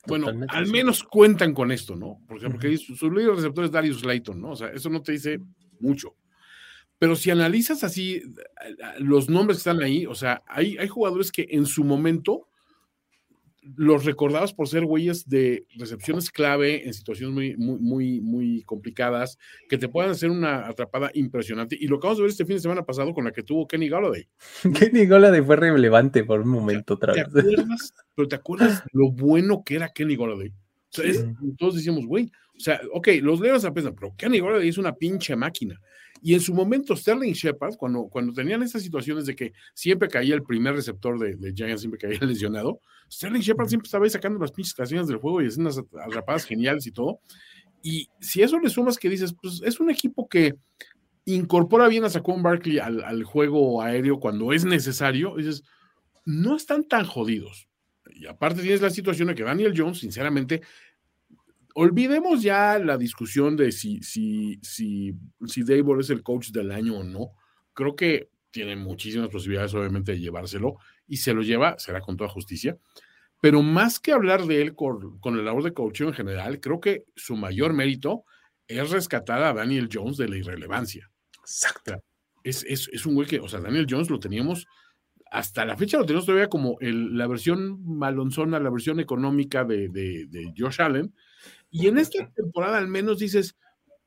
[0.06, 2.20] bueno, al menos cuentan con esto, ¿no?
[2.28, 4.50] Porque, porque su, su líder receptor es Darius Slayton, ¿no?
[4.50, 5.40] O sea, eso no te dice
[5.80, 6.14] mucho.
[6.98, 8.22] Pero si analizas así
[8.98, 12.48] los nombres que están ahí, o sea, hay, hay jugadores que en su momento
[13.76, 19.38] los recordabas por ser güeyes de recepciones clave en situaciones muy, muy, muy, muy complicadas,
[19.68, 21.76] que te puedan hacer una atrapada impresionante.
[21.78, 23.88] Y lo acabamos de ver este fin de semana pasado con la que tuvo Kenny
[23.88, 24.28] Galladay.
[24.78, 27.26] Kenny Galladay fue relevante por un momento otra vez.
[28.14, 30.48] pero te acuerdas lo bueno que era Kenny Galladay.
[30.48, 34.78] O sea, todos decíamos, güey, o sea, ok, los Leones apesan, pero Kenny Galladay es
[34.78, 35.80] una pinche máquina.
[36.20, 40.34] Y en su momento, Sterling Shepard, cuando, cuando tenían estas situaciones de que siempre caía
[40.34, 44.40] el primer receptor de, de Giants, siempre caía lesionado, Sterling Shepard siempre estaba ahí sacando
[44.40, 47.20] las pinches canciones del juego y haciendo unas atrapadas geniales y todo.
[47.82, 50.56] Y si eso le sumas que dices, pues es un equipo que
[51.24, 55.62] incorpora bien a Saquon Barkley al, al juego aéreo cuando es necesario, dices,
[56.24, 57.68] no están tan jodidos.
[58.14, 60.62] Y aparte tienes la situación de que Daniel Jones, sinceramente,
[61.78, 65.14] olvidemos ya la discusión de si, si, si,
[65.46, 67.30] si Dable es el coach del año o no.
[67.72, 70.74] Creo que tiene muchísimas posibilidades, obviamente, de llevárselo
[71.06, 72.76] y se lo lleva, será con toda justicia.
[73.40, 76.80] Pero más que hablar de él con, con el labor de coaching en general, creo
[76.80, 78.24] que su mayor mérito
[78.66, 81.08] es rescatar a Daniel Jones de la irrelevancia.
[81.40, 82.02] Exacto.
[82.42, 84.66] Es, es, es un güey que, o sea, Daniel Jones lo teníamos
[85.30, 89.88] hasta la fecha lo tenemos todavía como el, la versión malonzona, la versión económica de,
[89.90, 91.14] de, de, Josh Allen,
[91.70, 93.56] y en esta temporada al menos dices,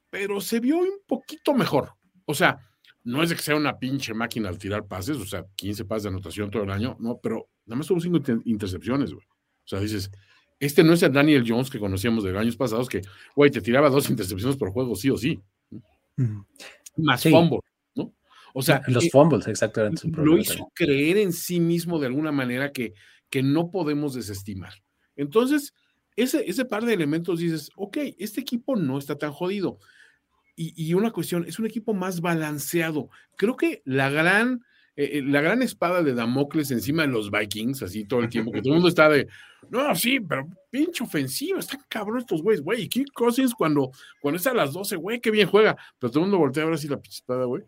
[0.09, 1.93] pero se vio un poquito mejor.
[2.25, 2.59] O sea,
[3.03, 6.03] no es de que sea una pinche máquina al tirar pases, o sea, 15 pases
[6.03, 9.25] de anotación todo el año, no, pero nada más tuvo 5 intercepciones, güey.
[9.25, 10.11] O sea, dices,
[10.59, 13.01] este no es el Daniel Jones que conocíamos de años pasados, que,
[13.35, 15.41] güey, te tiraba dos intercepciones por juego, sí o sí.
[16.97, 17.59] Más fumble,
[17.95, 18.13] ¿no?
[18.53, 20.07] O sea, los eh, fumbles, exactamente.
[20.09, 22.93] Lo hizo creer en sí mismo de alguna manera que,
[23.29, 24.73] que no podemos desestimar.
[25.15, 25.73] Entonces,
[26.15, 29.79] ese, ese par de elementos dices, ok, este equipo no está tan jodido.
[30.55, 33.09] Y, y, una cuestión, es un equipo más balanceado.
[33.37, 34.63] Creo que la gran
[34.97, 38.51] eh, eh, la gran espada de Damocles encima de los Vikings, así todo el tiempo,
[38.51, 39.25] que todo el mundo está de,
[39.69, 44.51] no, sí, pero pinche ofensiva, están cabrón estos güeyes, güey, Kirk Cousins cuando, cuando está
[44.51, 46.89] a las 12, güey, qué bien juega, pero todo el mundo voltea a ver así
[46.89, 47.63] la pinche espada, güey.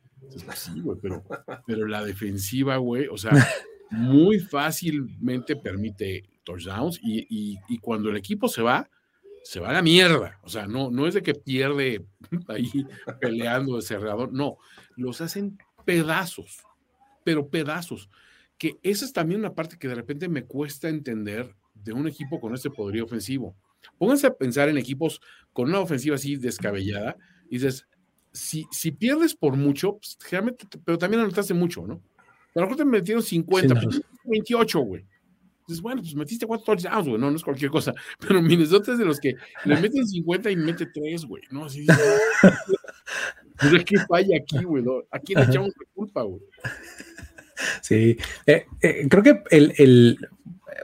[0.53, 1.23] Sí, güey, pero,
[1.65, 3.32] pero la defensiva, güey, o sea,
[3.93, 8.89] muy fácilmente permite touchdowns y, y, cuando el equipo se va,
[9.43, 10.39] se va a la mierda.
[10.43, 12.06] O sea, no, no es de que pierde
[12.47, 12.69] ahí
[13.21, 14.58] peleando de cerrador, no,
[14.95, 16.63] los hacen pedazos
[17.23, 18.10] pero pedazos.
[18.58, 22.39] Que esa es también una parte que de repente me cuesta entender de un equipo
[22.39, 23.56] con este poderío ofensivo.
[23.97, 27.17] Pónganse a pensar en equipos con una ofensiva así descabellada
[27.49, 27.88] y dices,
[28.32, 30.17] si, si pierdes por mucho, pues,
[30.86, 32.01] pero también anotaste mucho, ¿no?
[32.55, 33.79] A lo mejor te metieron 50,
[34.25, 35.05] 28, güey.
[35.67, 37.93] Dices, bueno, pues metiste cuatro touchdowns, güey, no, no es cualquier cosa.
[38.19, 39.35] Pero Minnesota es de los que
[39.65, 41.65] le meten 50 y mete 3, güey, ¿no?
[41.65, 41.85] Así,
[43.85, 44.83] ¿qué falla aquí, güey?
[45.11, 46.41] ¿A quién le echamos la culpa, güey?
[47.81, 50.17] Sí, eh, eh, creo que el,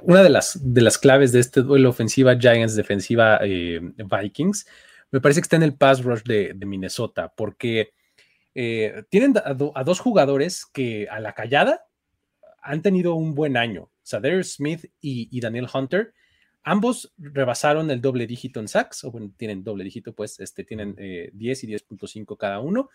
[0.03, 4.65] una de las, de las claves de este duelo ofensiva Giants, defensiva eh, Vikings,
[5.11, 7.93] me parece que está en el pass rush de, Minnesota, porque
[9.09, 11.85] tienen a, dos jugadores que a la callada
[12.61, 16.13] han tenido un buen año, Sader Smith y, Daniel Hunter.
[16.63, 20.95] Ambos rebasaron el doble dígito en sacks, o bueno, tienen doble dígito, pues este, tienen
[20.95, 22.89] 10 y 10.5 cada uno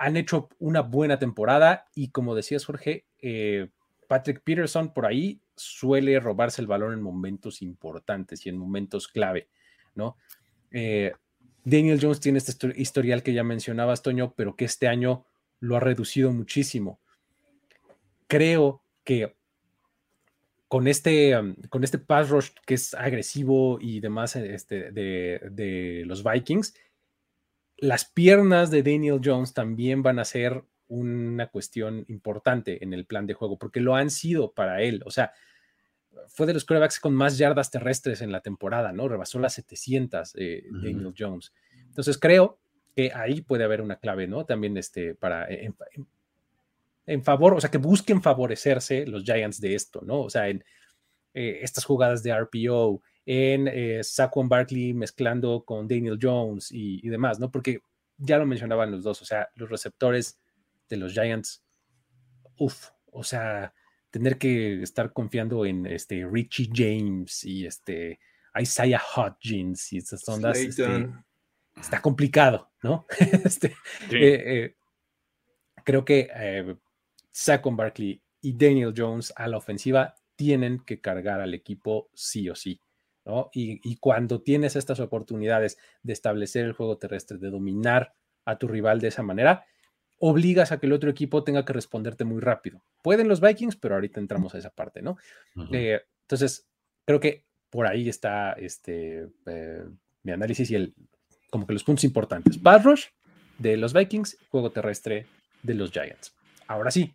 [0.00, 3.68] han hecho una buena temporada y como decías Jorge, eh,
[4.08, 9.48] Patrick Peterson por ahí suele robarse el balón en momentos importantes y en momentos clave,
[9.94, 10.16] ¿no?
[10.70, 11.12] Eh,
[11.64, 15.26] Daniel Jones tiene este historial que ya mencionabas, Toño, pero que este año
[15.60, 17.00] lo ha reducido muchísimo.
[18.26, 19.36] Creo que
[20.68, 26.04] con este, um, con este pass rush que es agresivo y demás este, de, de
[26.06, 26.74] los Vikings,
[27.76, 33.26] las piernas de Daniel Jones también van a ser una cuestión importante en el plan
[33.26, 35.02] de juego, porque lo han sido para él.
[35.06, 35.32] O sea,
[36.28, 39.08] fue de los quarterbacks con más yardas terrestres en la temporada, ¿no?
[39.08, 41.52] Rebasó las 700 eh, Daniel Jones.
[41.86, 42.58] Entonces creo
[42.94, 44.44] que ahí puede haber una clave, ¿no?
[44.44, 45.46] También este, para,
[47.06, 50.20] en, favor, o sea, que busquen favorecerse los Giants de esto, ¿no?
[50.20, 50.64] O sea, en
[51.34, 57.38] eh, estas jugadas de RPO, en eh, Saquon Barkley mezclando con Daniel Jones y, demás,
[57.38, 57.50] ¿no?
[57.50, 57.80] Porque
[58.18, 60.40] ya lo mencionaban los dos, o sea, los receptores
[60.88, 61.62] de los Giants,
[62.56, 63.72] uff, o sea,
[64.10, 68.18] tener que estar confiando en este Richie James y este
[68.60, 71.08] Isaiah Hodgins y estas ondas, este,
[71.76, 73.06] está complicado, ¿no?
[73.44, 73.68] este,
[74.10, 74.76] eh, eh,
[75.84, 76.76] creo que eh,
[77.30, 82.54] Saquon Barkley y Daniel Jones a la ofensiva tienen que cargar al equipo sí o
[82.54, 82.80] sí.
[83.52, 89.00] Y, cuando tienes estas oportunidades de establecer el juego terrestre, de dominar a tu rival
[89.00, 89.66] de esa manera,
[90.20, 92.82] obligas a que el otro equipo tenga que responderte muy rápido.
[93.02, 95.16] Pueden los Vikings, pero ahorita entramos a esa parte, ¿no?
[95.72, 96.68] Eh, entonces,
[97.06, 99.84] creo que por ahí está este, eh,
[100.22, 100.94] mi análisis y el,
[101.50, 102.58] como que los puntos importantes.
[102.58, 103.06] Pass rush
[103.58, 105.26] de los Vikings, juego terrestre
[105.62, 106.34] de los Giants.
[106.66, 107.14] Ahora sí,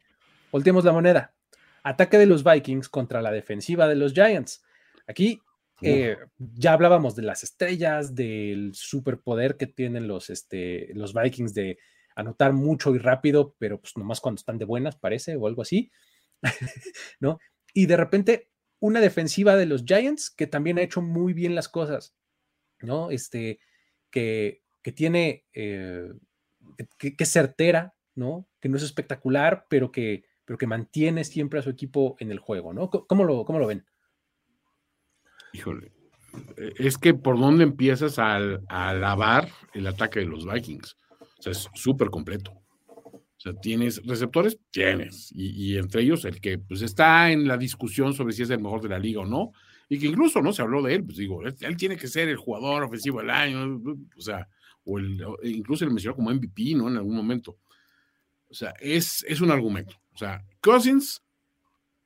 [0.52, 1.36] volteemos la moneda.
[1.84, 4.64] Ataque de los Vikings contra la defensiva de los Giants.
[5.08, 5.40] Aquí
[5.82, 11.78] eh, ya hablábamos de las estrellas, del superpoder que tienen los, este, los Vikings de
[12.16, 15.92] anotar mucho y rápido, pero pues nomás cuando están de buenas, parece, o algo así,
[17.20, 17.40] ¿no?
[17.74, 18.50] Y de repente
[18.80, 22.16] una defensiva de los Giants que también ha hecho muy bien las cosas,
[22.80, 23.12] ¿no?
[23.12, 23.60] Este,
[24.10, 26.12] que, que tiene, eh,
[26.98, 28.48] que, es certera, ¿no?
[28.60, 32.40] Que no es espectacular, pero que, pero que mantiene siempre a su equipo en el
[32.40, 32.90] juego, ¿no?
[32.90, 33.86] ¿Cómo lo, cómo lo ven?
[35.54, 35.92] Híjole,
[36.58, 38.36] eh, es que por dónde empiezas a,
[38.68, 40.98] alabar el ataque de los Vikings.
[41.46, 42.52] Sea, es súper completo.
[42.88, 45.32] O sea, tienes receptores, tienes.
[45.32, 48.82] Y, entre ellos el que pues, está en la discusión sobre si es el mejor
[48.82, 49.52] de la liga o no.
[49.88, 52.38] Y que incluso no se habló de él, pues digo, él, tiene que ser el
[52.38, 53.80] jugador ofensivo del año,
[54.18, 54.48] o sea,
[54.84, 56.88] o el, incluso le mencionó como MVP, ¿no?
[56.88, 57.60] En algún momento.
[58.50, 59.96] O sea, es, es un argumento.
[60.14, 61.22] O sea, Cousins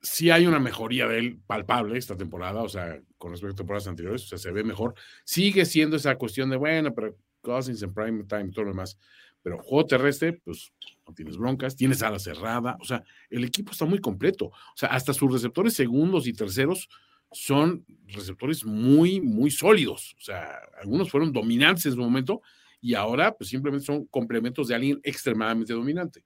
[0.02, 3.88] sí hay una mejoría de él palpable esta temporada, o sea, con respecto a temporadas
[3.88, 4.94] anteriores, o sea, se ve mejor.
[5.24, 8.98] Sigue siendo esa cuestión de, bueno, pero Cousins en prime time y todo lo demás.
[9.42, 10.72] Pero juego terrestre, pues
[11.06, 14.46] no tienes broncas, tienes ala cerrada, o sea, el equipo está muy completo.
[14.46, 16.88] O sea, hasta sus receptores segundos y terceros
[17.32, 20.14] son receptores muy, muy sólidos.
[20.18, 22.42] O sea, algunos fueron dominantes en su momento
[22.80, 26.24] y ahora, pues simplemente son complementos de alguien extremadamente dominante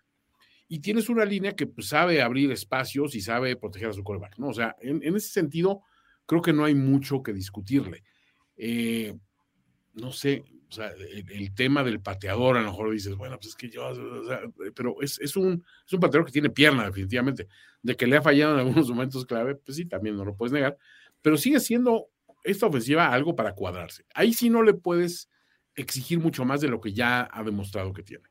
[0.69, 4.39] y tienes una línea que pues, sabe abrir espacios y sabe proteger a su coreback,
[4.39, 4.49] ¿no?
[4.49, 5.83] O sea, en, ese sentido,
[6.27, 8.03] creo que no hay mucho que discutirle.
[8.57, 9.15] Eh,
[9.93, 10.45] no sé,
[10.75, 13.95] O sea, el, tema del pateador, a lo mejor dices, bueno, pues es que yo,
[14.27, 14.41] sea,
[14.75, 17.47] pero es, es, un, es un pateador que tiene pierna, definitivamente.
[17.81, 20.53] De que le ha fallado en algunos momentos clave, pues sí, también no lo puedes
[20.53, 20.77] negar,
[21.23, 22.09] pero sigue siendo
[22.43, 24.05] esta ofensiva algo para cuadrarse.
[24.15, 25.31] Ahí sí no le puedes
[25.77, 28.25] exigir mucho más de lo que ya ha demostrado que tiene.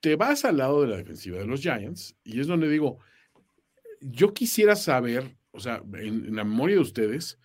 [0.00, 2.98] Te vas al lado de la defensiva de los Giants y es donde digo,
[4.00, 7.38] yo quisiera saber, o sea, en la memoria de ustedes,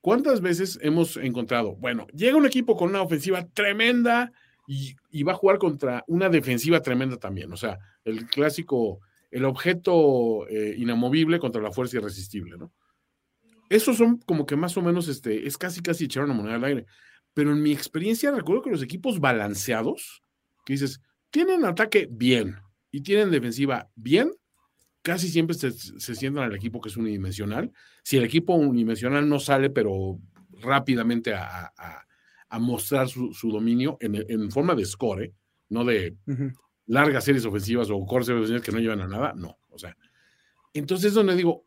[0.00, 1.74] ¿Cuántas veces hemos encontrado?
[1.76, 4.32] Bueno, llega un equipo con una ofensiva tremenda
[4.66, 7.52] y, va a jugar contra una defensiva tremenda también.
[7.52, 12.72] O sea, el clásico, el objeto eh, inamovible contra la fuerza irresistible, ¿no?
[13.70, 16.64] Esos son como que más o menos, este, es casi casi echar una moneda al
[16.64, 16.86] aire.
[17.34, 20.22] Pero en mi experiencia recuerdo que los equipos balanceados,
[20.64, 22.56] que dices, tienen ataque bien
[22.90, 24.32] y tienen defensiva bien,
[25.08, 25.72] casi siempre se,
[26.14, 27.72] sientan al equipo que es unidimensional.
[28.02, 30.18] Si el equipo unidimensional no sale, pero
[30.60, 31.72] rápidamente a,
[32.60, 35.32] mostrar su, dominio en, forma de score, ¿eh?
[35.70, 36.14] no de
[36.84, 39.56] largas series ofensivas o cortes ofensivas que no llevan a nada, no.
[39.70, 39.96] O sea,
[40.74, 41.64] entonces es donde digo,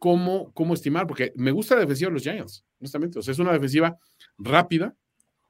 [0.00, 1.06] ¿cómo, ¿cómo estimar?
[1.06, 3.20] Porque me gusta la defensiva de los Giants, honestamente.
[3.20, 3.96] O sea, es una defensiva
[4.36, 4.96] rápida,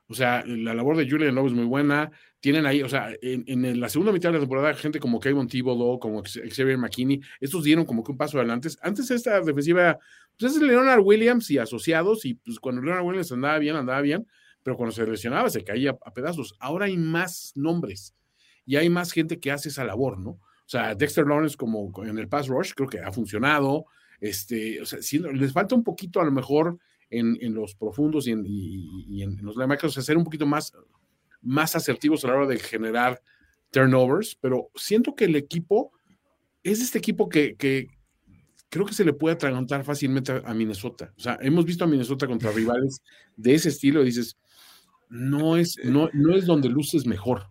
[0.09, 2.11] o sea, la labor de Julian Lowe es muy buena.
[2.41, 5.99] Tienen ahí, o sea, en, la segunda mitad de la temporada, gente como Kevin Thibodeau,
[5.99, 8.71] como Xavier McKinney, estos dieron como que un paso adelante.
[8.81, 9.99] Antes esta defensiva,
[10.39, 14.27] pues es Leonard Williams y asociados, y pues cuando Leonard Williams andaba bien, andaba bien,
[14.63, 16.55] pero cuando se lesionaba se caía a pedazos.
[16.61, 18.15] Ahora hay más nombres
[18.65, 20.31] y hay más gente que hace esa labor, ¿no?
[20.31, 23.87] O sea, Dexter Lawrence como en el pass rush creo que ha funcionado.
[24.21, 24.99] Este, o sea,
[25.33, 26.79] les falta un poquito a lo mejor
[27.11, 30.73] en, los profundos y en, los linebackers, ser un poquito más,
[31.43, 33.23] más asertivos a la hora de generar
[33.71, 35.93] turnovers, pero siento que el equipo
[36.63, 37.57] es este equipo que,
[38.69, 41.13] creo que se le puede atragantar fácilmente a, Minnesota.
[41.17, 43.03] O sea, hemos visto a Minnesota contra rivales
[43.37, 44.37] de ese estilo y dices,
[45.09, 47.47] no es, no, no es donde luces mejor.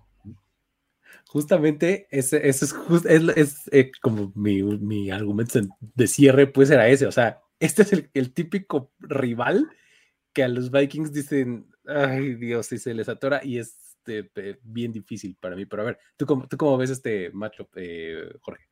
[1.25, 7.11] Justamente ese, es, es, eh, como mi, mi, argumento de cierre, pues era ese, o
[7.11, 9.69] sea, este es el, típico rival
[10.33, 14.91] que a los Vikings dicen, ay Dios, y se les atora y es este, bien
[14.91, 15.65] difícil para mí.
[15.65, 18.65] Pero a ver, ¿tú cómo, tú cómo ves este matchup, eh, Jorge?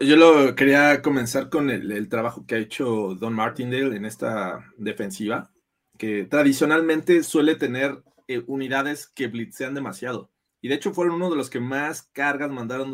[0.00, 5.50] Yo, lo quería comenzar con el, trabajo que ha hecho Don Martindale en esta defensiva,
[5.98, 10.30] que tradicionalmente suele tener eh, unidades que blitzean demasiado.
[10.60, 12.92] Y de hecho fueron uno de los que más cargas mandaron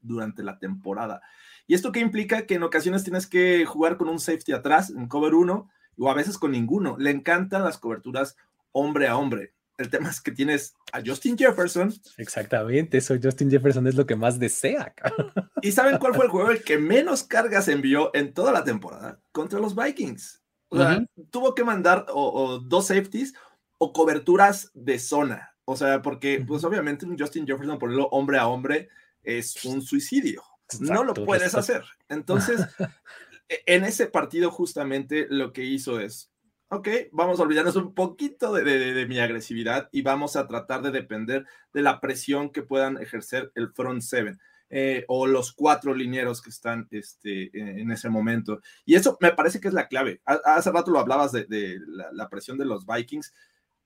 [0.00, 1.20] durante la temporada.
[1.66, 2.46] ¿Y esto qué implica?
[2.46, 5.68] Que en ocasiones tienes que jugar con un safety atrás, en cover 1,
[5.98, 6.96] o a veces con ninguno.
[6.98, 8.36] Le encantan las coberturas
[8.72, 9.54] hombre a hombre.
[9.78, 11.92] El tema es que tienes a Justin Jefferson.
[12.18, 14.94] Exactamente, eso Justin Jefferson es lo que más desea.
[15.62, 19.20] ¿Y saben cuál fue el juego el que menos cargas envió en toda la temporada?
[19.32, 20.42] Contra los Vikings.
[20.68, 23.34] O sea, tuvo que mandar o, dos safeties
[23.78, 25.56] o coberturas de zona.
[25.64, 28.88] O sea, porque, pues obviamente un Justin Jefferson ponerlo hombre a hombre
[29.22, 30.44] es un suicidio
[30.78, 31.84] no lo puedes hacer.
[32.08, 32.60] Entonces,
[33.48, 36.30] e, en ese partido justamente lo que hizo es,
[36.70, 41.44] ok, vamos a olvidarnos un poquito de, mi agresividad y vamos a tratar de depender
[41.72, 44.38] de la presión que puedan ejercer el front seven.
[44.72, 48.60] Eh, o los cuatro linieros que están este, en ese momento.
[48.84, 50.22] Y eso me parece que es la clave.
[50.24, 51.80] Hace rato lo hablabas de,
[52.12, 53.34] la, presión de los Vikings.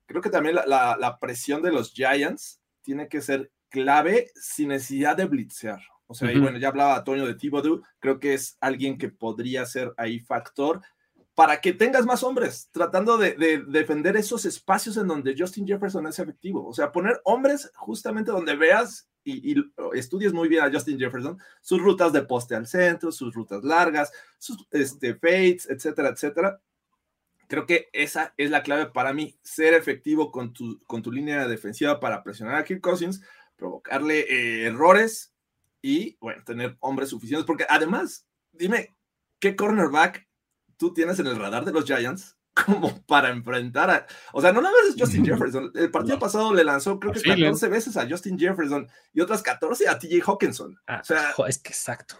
[0.04, 5.16] Creo que también la, la, presión de los Giants tiene que ser clave sin necesidad
[5.16, 5.80] de blitzear.
[6.06, 9.64] O sea, y bueno, ya hablaba Antonio de Thibodeau, creo que es alguien que podría
[9.64, 10.82] ser ahí factor
[11.34, 16.18] para que tengas más hombres, tratando de, defender esos espacios en donde Justin Jefferson es
[16.18, 16.66] efectivo.
[16.66, 19.56] O sea, poner hombres justamente donde veas y,
[19.94, 24.12] estudies muy bien a Justin Jefferson, sus rutas de poste al centro, sus rutas largas,
[24.38, 26.60] sus este, fades, etcétera, etcétera.
[27.48, 31.48] Creo que esa es la clave para mí, ser efectivo con tu, con tu línea
[31.48, 33.22] defensiva para presionar a Kirk Cousins,
[33.56, 35.32] provocarle eh, errores
[35.82, 38.94] y, bueno, tener hombres suficientes, porque además, dime,
[39.40, 40.26] ¿qué cornerback
[40.76, 44.06] tú tienes en el radar de los Giants como para enfrentar a...
[44.32, 45.72] O sea, no nada más es Justin Jefferson.
[45.74, 49.88] El partido pasado le lanzó creo que 14 veces a Justin Jefferson y otras 14
[49.88, 50.78] a TJ Hawkinson.
[50.86, 52.16] Ah, o sea, es que exacto.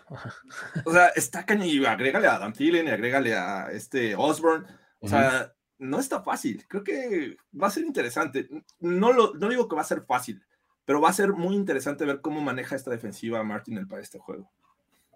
[0.85, 4.67] o sea, está cañón y agrégale a Dan Thielen y agrégale a este Osborne.
[5.01, 6.65] O sea, no está fácil.
[6.67, 8.49] Creo que va a ser interesante.
[8.81, 10.43] No, lo, no digo que va a ser fácil,
[10.85, 14.51] pero va a ser muy interesante ver cómo maneja esta defensiva Martin para este juego.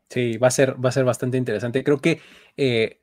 [0.08, 1.84] Sí, va a ser, va a ser bastante interesante.
[1.84, 2.20] Creo que
[2.56, 3.00] eh,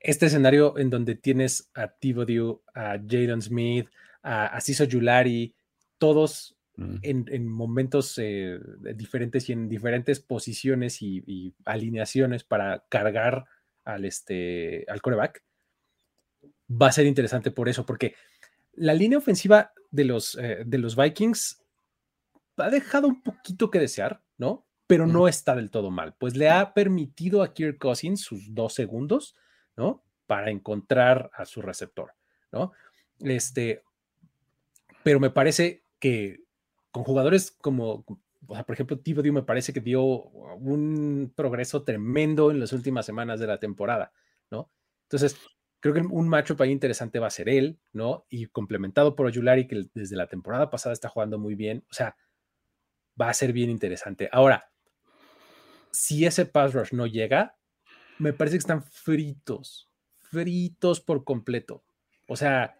[0.00, 3.88] este escenario en donde tienes a Thibodeau, a Jadon Smith,
[4.22, 5.54] a, Ciso Yulari,
[5.98, 6.96] todos mm.
[7.02, 8.58] en, momentos eh,
[8.94, 13.46] diferentes y en diferentes posiciones y, alineaciones para cargar
[13.84, 15.42] al, este, al coreback,
[16.70, 18.14] va a ser interesante por eso, porque
[18.74, 21.62] la línea ofensiva de los, eh, de los Vikings
[22.56, 24.66] ha dejado un poquito que desear, ¿no?
[24.86, 28.72] Pero no está del todo mal, pues le ha permitido a Kirk Cousins sus dos
[28.72, 29.34] segundos,
[29.78, 30.02] ¿no?
[30.26, 32.12] Para encontrar a su receptor,
[32.52, 32.72] ¿no?
[33.20, 33.82] Este,
[35.02, 36.40] pero me parece que
[36.90, 38.04] con jugadores como,
[38.46, 43.46] por ejemplo, Thibodeau me parece que dio un progreso tremendo en las últimas semanas de
[43.46, 44.12] la temporada,
[44.50, 44.70] ¿no?
[45.04, 45.38] Entonces,
[45.80, 48.26] creo que un matchup ahí interesante va a ser él, ¿no?
[48.28, 51.84] Y complementado por Oyulari, que desde la temporada pasada está jugando muy bien.
[51.90, 52.16] O sea,
[53.20, 54.28] va a ser bien interesante.
[54.32, 54.70] Ahora,
[55.92, 57.57] si ese pass rush no llega,
[58.18, 59.88] me parece que están fritos,
[60.18, 61.82] fritos por completo.
[62.26, 62.76] O sea,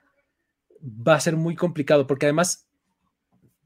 [0.82, 2.68] va a ser muy complicado porque además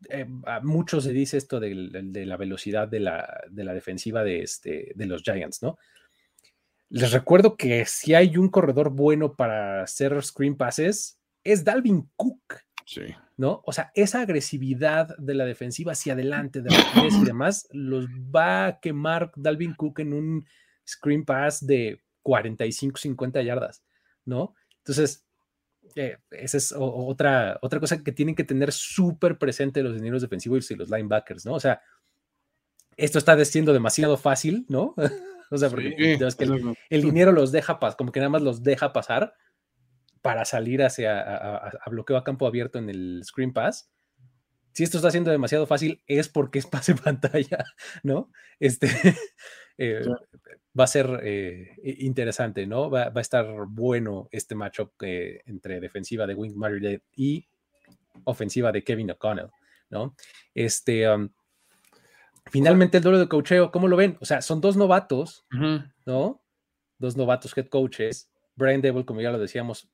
[0.08, 4.42] eh, a muchos se dice esto de, la velocidad de la, de la defensiva de,
[4.42, 5.78] este, de los Giants, ¿no?
[6.88, 12.60] Les recuerdo que si hay un corredor bueno para hacer screen passes, es Dalvin Cook.
[12.84, 13.02] Sí.
[13.38, 13.62] ¿No?
[13.64, 18.66] O sea, esa agresividad de la defensiva hacia adelante, de rapidez y demás, los va
[18.66, 20.46] a quemar Dalvin Cook en un
[20.86, 23.82] screen pass de 45, 50 yardas,
[24.24, 24.54] ¿no?
[24.78, 25.26] Entonces,
[25.96, 30.70] eh, esa es otra, otra cosa que tienen que tener súper presente los dineros defensivos
[30.70, 31.54] y los linebackers, ¿no?
[31.54, 31.80] O sea,
[32.96, 34.94] esto está siendo demasiado fácil, ¿no?
[35.52, 36.16] O sea, porque
[36.88, 39.34] el, dinero los deja pasar, como que nada más los deja pasar
[40.22, 43.92] para salir hacia a, bloqueo a campo abierto en el Screen Pass.
[44.72, 47.66] Si esto está siendo demasiado fácil, es porque es pase pantalla,
[48.02, 48.30] ¿no?
[48.60, 48.88] Este
[49.76, 50.00] eh,
[50.78, 52.90] va a ser eh, interesante, ¿no?
[52.90, 57.46] Va, a estar bueno este matchup eh, entre defensiva de Wing Marriott y
[58.24, 59.50] ofensiva de Kevin O'Connell,
[59.90, 60.14] ¿no?
[60.54, 61.08] Este.
[61.08, 61.30] Um,
[62.50, 64.18] Finalmente el duelo de coacheo, ¿cómo lo ven?
[64.20, 65.46] O sea, son dos novatos,
[66.04, 66.42] ¿no?
[66.98, 68.30] Dos novatos head coaches.
[68.56, 69.88] Brian Devil, como ya lo decíamos,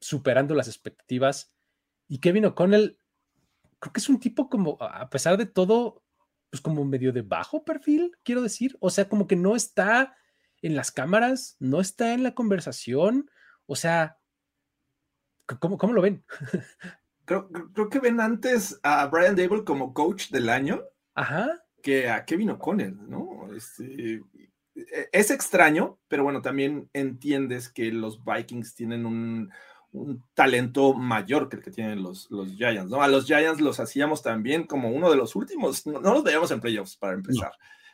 [0.00, 1.52] superando las expectativas.
[2.08, 2.98] Y Kevin O'Connell,
[3.80, 6.03] creo que es un tipo como, a pesar de todo,
[6.54, 8.76] pues como medio de bajo perfil, quiero decir.
[8.78, 10.16] O sea, como que no está
[10.62, 13.28] en las cámaras, no está en la conversación.
[13.66, 14.20] O sea,
[15.58, 16.24] ¿cómo, cómo lo ven?
[17.24, 20.80] Creo, creo, que ven antes a Brian Dable como coach del año
[21.14, 21.64] Ajá.
[21.82, 23.52] que a Kevin O'Connell, ¿no?
[23.52, 24.22] Este,
[24.76, 29.50] e, es extraño, pero bueno, también entiendes que los Vikings tienen un,
[30.34, 33.02] talento mayor que el que tienen los, los Giants, ¿no?
[33.02, 36.60] A los Giants los hacíamos también como uno de los últimos, no, los veíamos en
[36.60, 37.52] playoffs para empezar.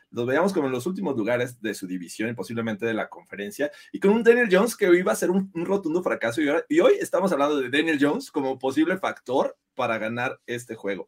[0.09, 3.71] Los veíamos como en los últimos lugares de su división y posiblemente de la conferencia,
[3.93, 6.41] y con un Daniel Jones que iba a ser un, rotundo fracaso.
[6.67, 11.07] y hoy estamos hablando de Daniel Jones como posible factor para ganar este juego.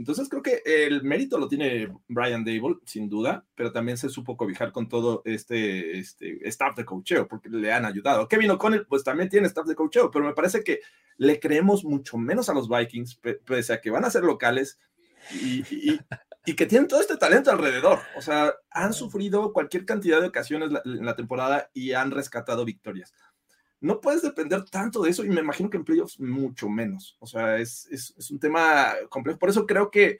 [0.00, 4.34] Entonces creo que el mérito lo tiene Brian Dable, sin duda, pero también se supo
[4.34, 8.26] cobijar con todo este, este staff de cocheo, porque le han ayudado.
[8.26, 10.80] Kevin O'Connell, pues también tiene staff de cocheo, pero me parece que
[11.18, 14.78] le creemos mucho menos a los Vikings, pese a que van a ser locales
[15.34, 17.98] y, y, que tienen todo este talento alrededor.
[18.16, 23.12] O sea, han sufrido cualquier cantidad de ocasiones en la temporada y han rescatado victorias
[23.80, 27.16] no puedes depender tanto de eso y me imagino que en playoffs mucho menos.
[27.18, 29.38] O sea, es, un tema complejo.
[29.38, 30.18] Por eso creo que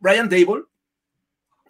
[0.00, 0.64] Brian Dable,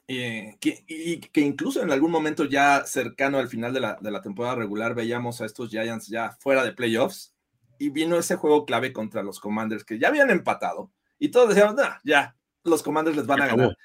[0.07, 4.55] eh, que, y que incluso en algún momento ya cercano al final de la, temporada
[4.55, 7.35] regular veíamos a estos Giants ya fuera de playoffs
[7.79, 11.77] y vino ese juego clave contra los Commanders que ya habían empatado y todos decíamos,
[12.05, 13.77] ya, los Commanders les van a ganar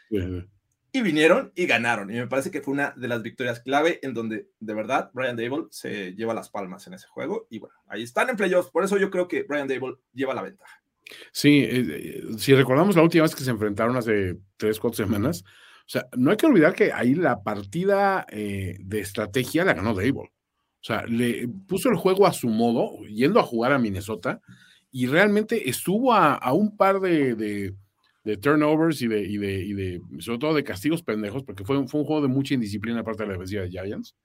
[1.01, 2.09] vinieron y ganaron.
[2.11, 5.35] Y me parece que fue una de las victorias clave en donde de verdad Brian
[5.35, 7.47] Dable se lleva las palmas en ese juego.
[7.49, 8.71] Y bueno, ahí están en playoffs.
[8.71, 10.81] Por eso yo creo que Brian Dable lleva la ventaja.
[11.31, 15.43] Sí, eh, eh, si recordamos la última vez que se enfrentaron hace tres, cuatro semanas,
[15.45, 19.93] o sea, no hay que olvidar que ahí la partida eh, de estrategia la ganó
[19.93, 20.31] Dable.
[20.79, 24.41] O sea, le puso el juego a su modo, yendo a jugar a Minnesota,
[24.91, 27.73] y realmente estuvo a, un par de
[28.35, 32.01] turnovers y de, y de, y de, sobre todo de castigos pendejos, porque fue, fue
[32.01, 34.15] un juego de mucha indisciplina aparte de la defensiva de Giants,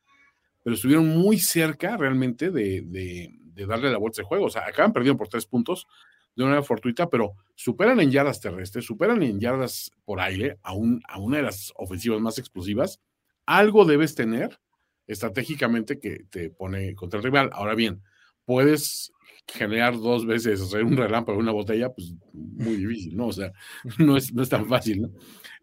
[0.65, 4.47] pero estuvieron muy cerca realmente de, de, darle la vuelta de juego.
[4.47, 5.87] O sea, acaban perdiendo por tres puntos
[6.35, 10.73] de una manera fortuita, pero superan en yardas terrestres, superan en yardas por aire a,
[10.73, 13.01] un, a una de las ofensivas más explosivas.
[13.47, 14.59] Algo debes tener
[15.07, 17.51] estratégicamente que te pone contra el rival.
[17.53, 18.03] Ahora bien,
[18.45, 19.13] puedes
[19.47, 23.27] generar dos veces un relámpago en una botella, pues muy difícil, ¿no?
[23.29, 23.53] O sea,
[23.99, 25.11] no es, no es tan fácil, ¿no?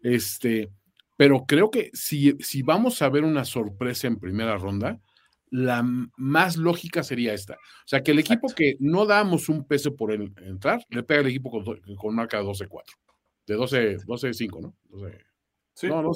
[0.02, 0.70] Este,
[1.16, 5.00] pero creo que si, si vamos a ver una sorpresa en primera ronda,
[5.50, 5.82] la
[6.16, 7.54] más lógica sería esta.
[7.54, 11.26] O sea, que el equipo que no damos un peso por entrar, le pega al
[11.26, 12.68] equipo con, con marca 12-4.
[13.46, 14.76] De 12-5, ¿no?
[14.90, 15.18] 12,
[15.74, 15.88] sí.
[15.88, 16.12] No,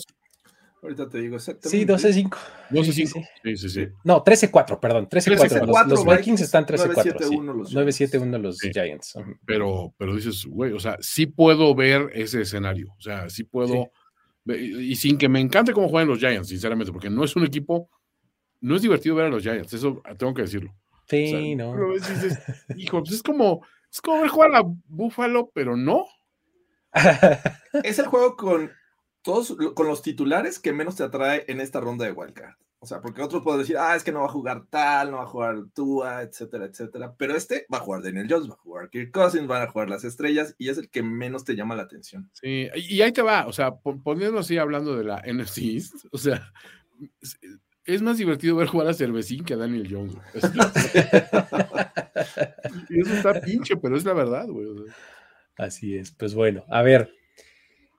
[0.85, 2.03] Ahorita te digo exactamente.
[2.03, 2.37] Sí, 12-5.
[2.71, 3.29] 12-5.
[3.43, 3.89] Sí, sí, sí.
[4.05, 5.09] No, 13-4, perdón.
[5.09, 5.67] 13-4.
[5.67, 7.17] Los, los, Vikings están 13-4.
[7.71, 9.15] 9-7-1 los, Giants.
[9.47, 12.93] Pero, pero dices, güey, o sea, sí puedo ver ese escenario.
[12.99, 13.93] O sea, sí puedo.
[14.47, 17.89] Y sin que me encante cómo juegan los Giants, sinceramente, porque no es un equipo.
[18.61, 20.75] No es divertido ver a los Giants, eso tengo que decirlo.
[21.09, 21.75] Sí, no.
[22.77, 26.05] hijo, pues es como, es como ver jugar a Buffalo, pero no.
[27.83, 28.71] es el juego con
[29.25, 32.55] todos con los titulares que menos te atrae en esta ronda de wildcard.
[32.79, 35.17] O sea, porque otros pueden decir, ah, es que no va a jugar tal, no
[35.17, 37.15] va a jugar Tua, etcétera, etcétera.
[37.17, 39.89] Pero este va a jugar Daniel Jones, va a jugar Kirk Cousins, van a jugar
[39.89, 42.31] las estrellas y es el que menos te llama la atención.
[42.35, 46.19] Sí, y ahí te va, o sea, poniendo así hablando de la NFC East, o
[46.19, 46.53] sea,
[47.87, 50.17] es más divertido ver jugar a Cervecín que a Daniel Jones.
[52.91, 54.67] y eso está pinche, pero es la verdad, güey.
[55.57, 57.24] Así es, pues bueno, a ver.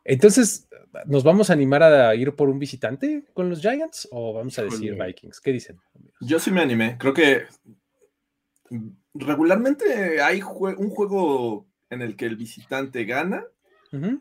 [0.06, 0.68] Entonces,
[1.08, 4.64] ¿nos vamos a animar a ir por un visitante con los Giants o vamos a
[4.64, 5.42] decir Vikings?
[5.42, 5.82] ¿Qué dicen?
[6.22, 6.98] Yo sí me animé.
[7.00, 7.44] Creo que
[9.16, 13.44] regularmente hay un juego en el que el visitante gana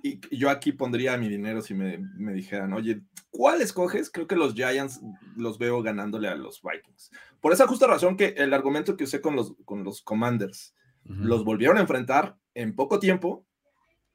[0.03, 1.99] y yo aquí pondría mi dinero si me,
[2.33, 4.09] dijeran, oye, ¿cuál escoges?
[4.09, 5.01] Creo que los Giants
[5.37, 7.11] los veo ganándole a los Vikings.
[7.41, 10.75] Por esa justa razón que el argumento que usé con los, con los Commanders,
[11.05, 13.45] los volvieron a enfrentar en poco tiempo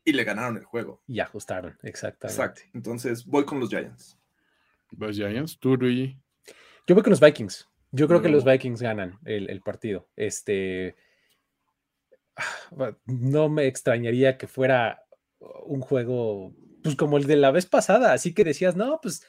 [0.10, 1.02] y le ganaron el juego.
[1.08, 2.42] Y ajustaron, exactamente.
[2.42, 2.62] Exacto.
[2.74, 4.18] Entonces voy con los Giants.
[4.98, 5.60] ¿Los Giants?
[5.60, 6.18] ¿Tú, Luigi?
[6.88, 7.68] Yo voy con los Vikings.
[7.92, 10.08] Yo creo que los Vikings ganan el, partido.
[10.16, 10.96] Este.
[12.36, 15.04] Ah, no me extrañaría que fuera
[15.66, 16.54] un juego,
[16.84, 19.26] pues como el de la vez pasada, así que decías, no, pues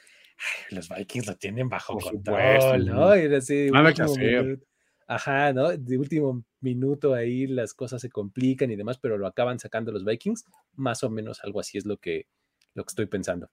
[0.69, 3.15] los Vikings lo tienen bajo control, ¿no?
[3.15, 4.59] Y así, Nada que hacer.
[5.07, 5.75] Ajá, ¿no?
[5.75, 10.05] De último minuto ahí las cosas se complican y demás, pero lo acaban sacando los
[10.05, 10.45] Vikings.
[10.75, 12.27] Más o menos algo así es lo que,
[12.73, 13.49] lo que estoy pensando.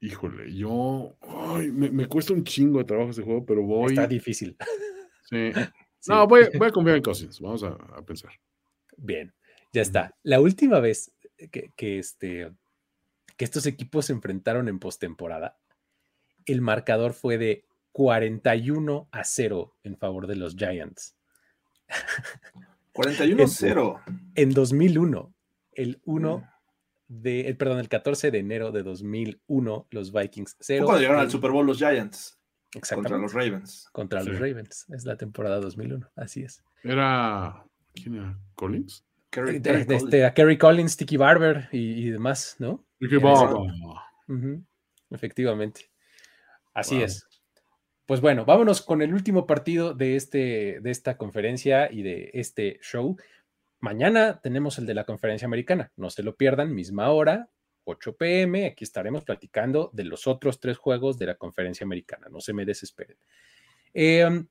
[0.00, 1.16] Híjole, yo
[1.72, 3.92] me, cuesta un chingo de trabajo ese juego, pero voy.
[3.92, 4.56] Está difícil.
[5.28, 5.50] Sí.
[6.06, 7.40] No, voy, voy, a confiar en Cousins.
[7.40, 8.30] Vamos a, pensar.
[8.98, 9.32] Bien,
[9.72, 10.14] ya está.
[10.22, 11.10] La última vez
[11.50, 12.52] que, que, este,
[13.38, 15.56] que estos equipos se enfrentaron en postemporada,
[16.44, 17.64] el marcador fue de
[17.94, 21.14] 41 a 0 en favor de los Giants.
[22.92, 24.00] 41 a 0.
[24.34, 25.32] En 2001,
[25.74, 26.42] el 1 mm.
[27.06, 30.86] de, el, perdón, el 14 de enero de 2001, los Vikings 0.
[30.86, 32.36] Cuando llegaron al Super Bowl los Giants.
[32.92, 33.88] Contra los Ravens.
[33.92, 34.86] Contra los Ravens.
[34.92, 36.64] Es la temporada 2001, así es.
[36.82, 37.64] Era.
[37.94, 38.36] ¿Quién era?
[38.56, 39.04] ¿Collins?
[39.30, 40.02] Kerry, de, Collins.
[40.02, 42.84] Este, a Kerry Collins, Tiki Barber y, demás, ¿no?
[42.98, 43.72] Tiki Barber.
[45.10, 45.92] Efectivamente.
[46.72, 47.28] Así es.
[48.06, 52.78] Pues bueno, vámonos con el último partido de, este, de esta conferencia y de este
[52.82, 53.16] show.
[53.80, 55.90] Mañana tenemos el de la conferencia americana.
[55.96, 57.48] No se lo pierdan, misma hora,
[57.84, 58.66] 8 pm.
[58.66, 62.28] Aquí estaremos platicando de los otros tres juegos de la conferencia americana.
[62.30, 63.16] No se me desesperen.
[63.94, 64.48] Em,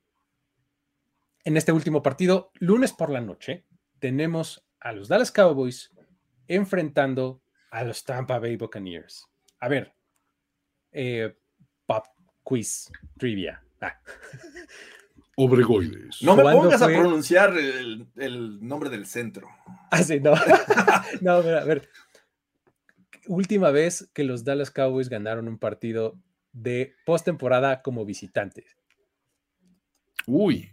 [1.43, 3.65] en este último partido, lunes por la noche,
[3.99, 5.91] tenemos a los Dallas Cowboys
[6.47, 9.27] enfrentando a los Tampa Bay Buccaneers.
[9.59, 9.93] A ver,
[10.91, 11.35] eh,
[12.43, 13.63] quiz, trivia.
[13.81, 13.97] Ah.
[15.35, 16.21] Obregoides.
[16.21, 18.07] No me pongas a pronunciar el,
[18.61, 19.49] nombre del centro.
[19.89, 20.33] Ah, sí, no.
[21.21, 21.89] no, a ver, a ver.
[23.27, 26.19] Última vez que los Dallas Cowboys ganaron un partido
[26.51, 28.77] de postemporada como visitantes.
[30.27, 30.69] Uy.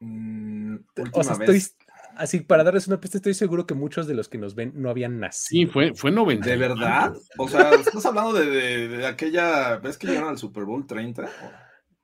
[0.00, 0.76] Mm,
[1.12, 1.62] o sea, estoy,
[2.18, 4.90] así para darles una pista, estoy seguro que muchos de los que nos ven no
[4.90, 5.66] habían nacido.
[5.66, 6.48] Sí, fue, fue 90.
[6.48, 7.14] ¿De verdad?
[7.38, 11.28] O sea, ¿estás hablando de, aquella vez que llegaron al Super Bowl 30?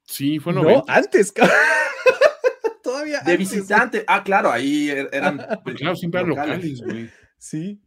[0.04, 0.78] Sí, fue 90.
[0.78, 1.34] No, antes,
[2.82, 4.04] Todavía De visitante.
[4.06, 5.38] Ah, claro, ahí er, eran.
[5.76, 7.10] claro, siempre eran locales, güey.
[7.38, 7.82] Sí.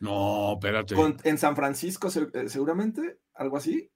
[0.00, 0.94] No, espérate.
[1.24, 3.90] en San Francisco, eh, seguramente, algo así.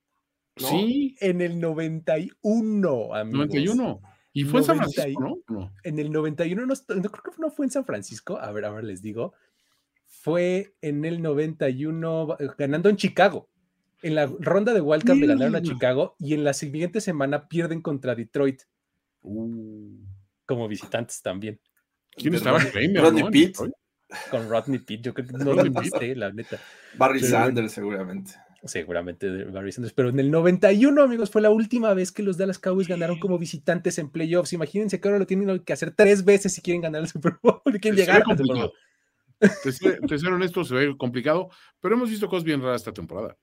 [0.55, 1.15] Sí.
[1.19, 3.47] En el 91, amigos.
[3.47, 4.01] 91.
[4.33, 5.73] Y fue en San Francisco, ¿no?
[5.83, 8.39] En el 91, no, creo que no fue en San Francisco.
[8.39, 9.33] A ver, ahora les digo.
[10.05, 13.49] Fue en el 91, eh, ganando en Chicago.
[14.01, 17.81] En la ronda de Wildcard le ganaron a Chicago y en la siguiente semana pierden
[17.81, 18.61] contra Detroit.
[19.21, 19.97] Uh.
[20.45, 21.59] Como visitantes también.
[22.11, 22.59] ¿Quién estaba?
[22.59, 23.57] Rodney Pitt.
[24.31, 26.59] Con Rodney Pitt, yo creo que no lo viste, la neta.
[26.97, 28.31] Barry Sanders, seguramente.
[28.63, 32.59] Seguramente Barry Sanders, pero en el 91, amigos, fue la última vez que los Dallas
[32.59, 34.51] Cowboys ganaron como visitantes en playoffs.
[34.51, 37.61] Imagínense que ahora lo tienen que hacer tres veces si quieren ganar el Super Bowl,
[37.81, 38.73] quieren llegar al Super Bowl.
[39.39, 41.49] Te, ser honesto, se ve complicado,
[41.79, 43.37] pero hemos visto cosas bien raras esta temporada.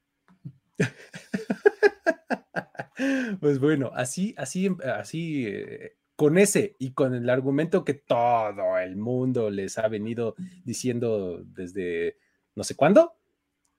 [3.40, 8.96] pues bueno, así, así, así, eh, con ese y con el argumento que todo el
[8.96, 12.18] mundo les ha venido diciendo desde
[12.54, 13.14] no sé cuándo,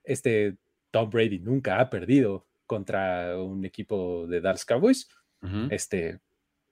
[0.03, 0.57] este
[0.91, 5.09] Tom Brady nunca ha perdido contra un equipo de Dallas Cowboys.
[5.69, 6.19] Este,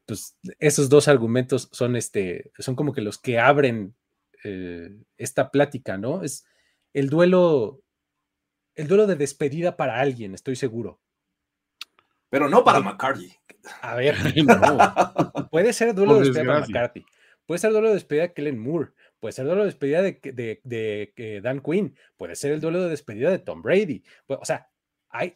[0.05, 3.95] pues esos dos argumentos son, este, son como que los que abren
[4.43, 6.23] eh, esta plática, ¿no?
[6.23, 6.45] Es
[6.93, 7.81] el duelo,
[8.75, 10.99] el duelo de despedida para alguien, estoy seguro.
[12.29, 13.33] Pero no para McCarthy.
[13.81, 14.15] A ver,
[15.51, 17.05] puede ser duelo de despedida para McCarthy,
[17.45, 18.91] puede ser duelo de despedida de Kellen Moore,
[19.25, 22.89] puede ser duelo de despedida de, de, eh, Dan Quinn, puede ser el duelo de
[22.89, 24.03] despedida de Tom Brady.
[24.27, 24.69] O sea,
[25.09, 25.33] hay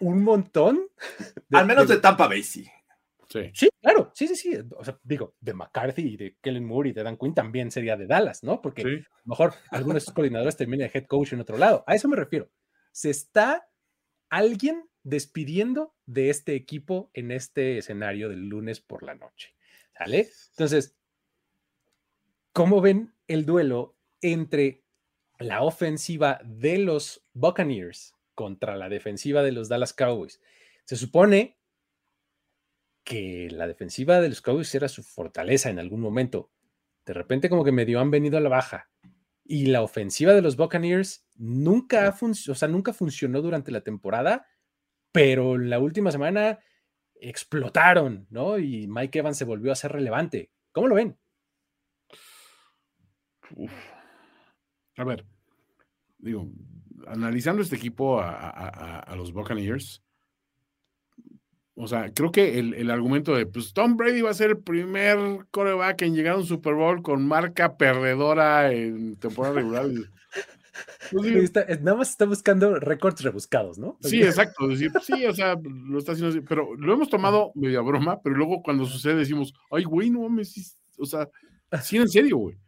[0.00, 0.88] un montón.
[1.52, 2.66] Al menos de, Tampa Bay, sí.
[3.52, 3.68] Sí.
[3.80, 4.58] claro, sí, sí, sí.
[4.76, 7.96] O sea, digo, de McCarthy y de Kellen Moore y de Dan Quinn también sería
[7.96, 8.60] de Dallas, ¿no?
[8.60, 11.84] Porque a lo mejor algunos de esos coordinadores terminan de head coach en otro lado.
[11.86, 12.50] A eso me refiero.
[12.90, 13.68] Se está
[14.28, 19.54] alguien despidiendo de este equipo en este escenario del lunes por la noche.
[19.96, 20.28] ¿Sale?
[20.50, 20.96] Entonces,
[22.54, 24.84] ¿cómo ven el duelo entre
[25.40, 30.40] la ofensiva de los Buccaneers contra la defensiva de los Dallas Cowboys?
[30.84, 31.58] Se supone
[33.02, 36.52] que la defensiva de los Cowboys era su fortaleza en algún momento.
[37.04, 38.88] De repente como que medio han venido a la baja.
[39.42, 44.46] Y la ofensiva de los Buccaneers nunca, ha o sea, nunca funcionó durante la temporada,
[45.10, 46.60] pero la última semana
[47.16, 48.58] explotaron, ¿no?
[48.58, 50.52] Y Mike Evans se volvió a ser relevante.
[50.72, 51.18] ¿Cómo lo ven?
[54.96, 55.24] A ver,
[56.18, 56.48] digo,
[57.06, 58.48] analizando este equipo a,
[58.98, 60.04] a los Buccaneers,
[61.76, 65.18] o sea, creo que el, argumento de pues Tom Brady va a ser el primer
[65.50, 69.86] coreback en llegar a un Super Bowl con marca perdedora en temporada regular.
[71.12, 71.52] Pues,
[71.82, 73.96] nada más está buscando récords rebuscados, ¿no?
[74.00, 74.66] Sí, exacto.
[74.66, 78.34] Decir, sí, o sea, lo está haciendo así, pero lo hemos tomado media broma, pero
[78.34, 81.28] luego cuando sucede decimos, ay, güey, no mames, o sea,
[81.80, 82.58] sí, en serio, güey.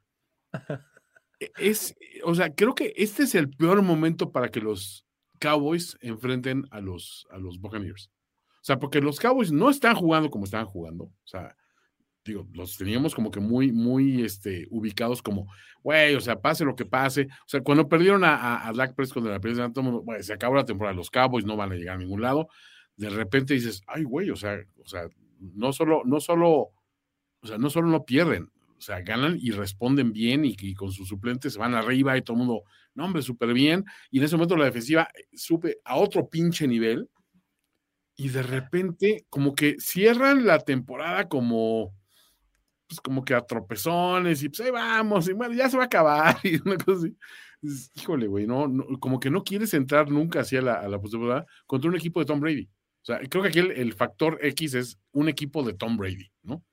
[1.39, 1.95] E, es,
[2.25, 5.07] o sea, creo que este es el peor momento para que los
[5.39, 8.11] Cowboys enfrenten a los, a los Buccaneers.
[8.47, 11.05] O sea, porque los Cowboys no están jugando como estaban jugando.
[11.05, 11.55] O sea,
[12.25, 15.47] digo, los teníamos como que muy, muy este, ubicados como,
[15.83, 17.29] güey, o sea, pase lo que pase.
[17.31, 20.57] O sea, cuando perdieron a, a, Dak Prescott de la primera, todo mundo, se acabó
[20.57, 22.49] la temporada, los Cowboys no van a llegar a ningún lado.
[22.97, 26.73] De repente dices, ay, güey, o sea, o sea, no solo, no solo,
[27.41, 31.09] o sea, no solo no pierden, o sea, ganan y responden bien y, con sus
[31.09, 32.63] suplentes se van arriba y todo el mundo,
[32.95, 33.85] no, hombre, súper bien.
[34.11, 37.09] Y en ese momento la defensiva eh, supe a otro pinche nivel
[38.17, 41.95] y de repente como que cierran la temporada como
[42.87, 46.37] pues como que a tropezones y pues ahí vamos y ya se va a acabar
[46.45, 47.17] y una cosa así.
[47.97, 48.71] Híjole, güey, no,
[49.01, 52.27] como que no quieres entrar nunca hacia la, a la posibilidad contra un equipo de
[52.27, 52.69] Tom Brady.
[53.03, 56.65] O sea, creo que aquí el, factor X es un equipo de Tom Brady, ¿no?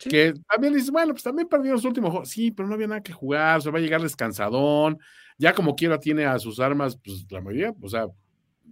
[0.00, 2.30] Que también dices, bueno, pues también perdió los últimos juegos.
[2.30, 4.98] Sí, pero no había nada que jugar, o sea, va a llegar descansadón.
[5.38, 8.06] Ya como quiera tiene a sus armas, pues la mayoría, o sea,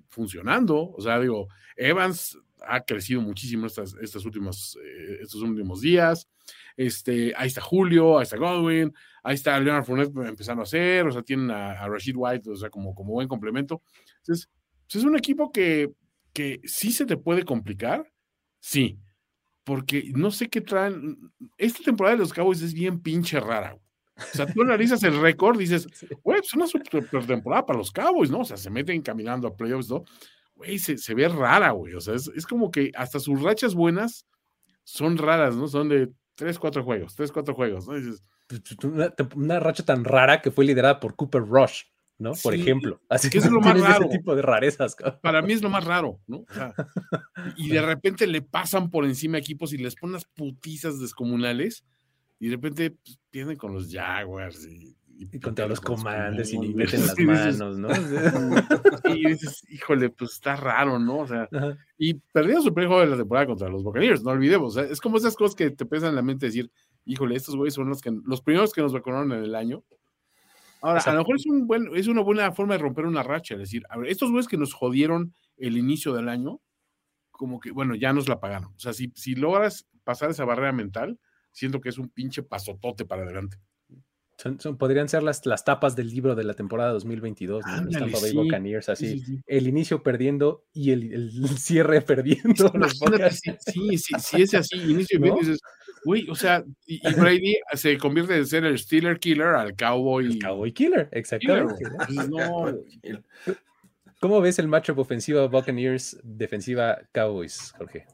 [0.08, 0.90] funcionando.
[0.92, 6.28] O sea, digo, Evans ha crecido muchísimo estas, estas últimas, eh, estos últimos días.
[6.76, 11.12] Este, ahí está Julio, ahí está Godwin, ahí está Leonard Fournette empezando a hacer, o
[11.12, 13.82] sea, tienen a, Rashid White, o sea, como, como buen complemento.
[14.18, 14.48] Entonces,
[14.86, 15.92] pues, es un equipo que,
[16.32, 18.10] que sí se te puede complicar,
[18.60, 18.98] sí,
[19.64, 21.18] porque no sé qué traen.
[21.58, 23.76] Esta temporada de los Cowboys es bien pinche rara.
[24.16, 25.88] O sea, tú analizas el récord, dices,
[26.22, 28.40] güey, es una super temporada para los Cowboys, ¿no?
[28.40, 30.04] O sea, se meten caminando a playoffs, ¿no?
[30.54, 31.94] Güey, se, se, ve rara, güey.
[31.94, 34.26] O sea, es, es, como que hasta sus rachas buenas
[34.84, 35.66] son raras, ¿no?
[35.66, 37.94] Son de tres, cuatro juegos, tres, cuatro juegos, ¿no?
[37.94, 38.22] Dices,
[39.34, 41.82] una, racha tan rara que fue liderada por Cooper Rush,
[42.18, 42.32] ¿no?
[42.42, 43.00] Por ejemplo.
[43.08, 44.06] Así que es lo más raro.
[44.06, 44.96] Ese tipo de rarezas.
[45.22, 46.38] Para mí es lo más raro, ¿no?
[46.48, 46.74] O sea,
[47.56, 51.84] y de repente le pasan por encima equipos y les ponen unas putizas descomunales
[52.38, 57.00] y de repente pues, pierden con los Jaguars y, y, contra los comandos y meten
[57.06, 57.88] las manos, ¿no?
[59.14, 61.18] y dices, híjole, pues está raro, ¿no?
[61.18, 61.48] O sea,
[61.96, 64.76] y perdieron su primer juego de la temporada contra los Buccaneers, no olvidemos.
[64.76, 66.70] es como esas cosas que te pesan en la mente decir,
[67.04, 69.84] híjole, estos güeyes son los que los primeros que nos vacunaron en el año.
[70.84, 73.54] Ahora, a lo mejor es, un buen, es una buena forma de romper una racha,
[73.54, 76.60] es decir, a ver, estos güeyes que nos jodieron el inicio del año,
[77.30, 78.74] como que, bueno, ya nos la pagaron.
[78.74, 81.18] O sea, si, si logras pasar esa barrera mental,
[81.52, 83.56] siento que es un pinche pasotote para adelante.
[84.36, 87.64] Son, podrían ser las, las tapas del libro de la temporada 2022,
[88.90, 89.22] así.
[89.46, 92.70] El inicio perdiendo y el, cierre perdiendo.
[93.30, 95.60] sí, sí, sí, es así, inicio y dices,
[96.04, 100.26] uy, o sea, y, Brady se convierte de ser el Steeler Killer al Cowboy.
[100.26, 101.84] El Cowboy Killer, exactamente.
[104.20, 108.06] ¿Cómo ves el matchup ofensiva Buccaneers, defensiva Cowboys, Jorge?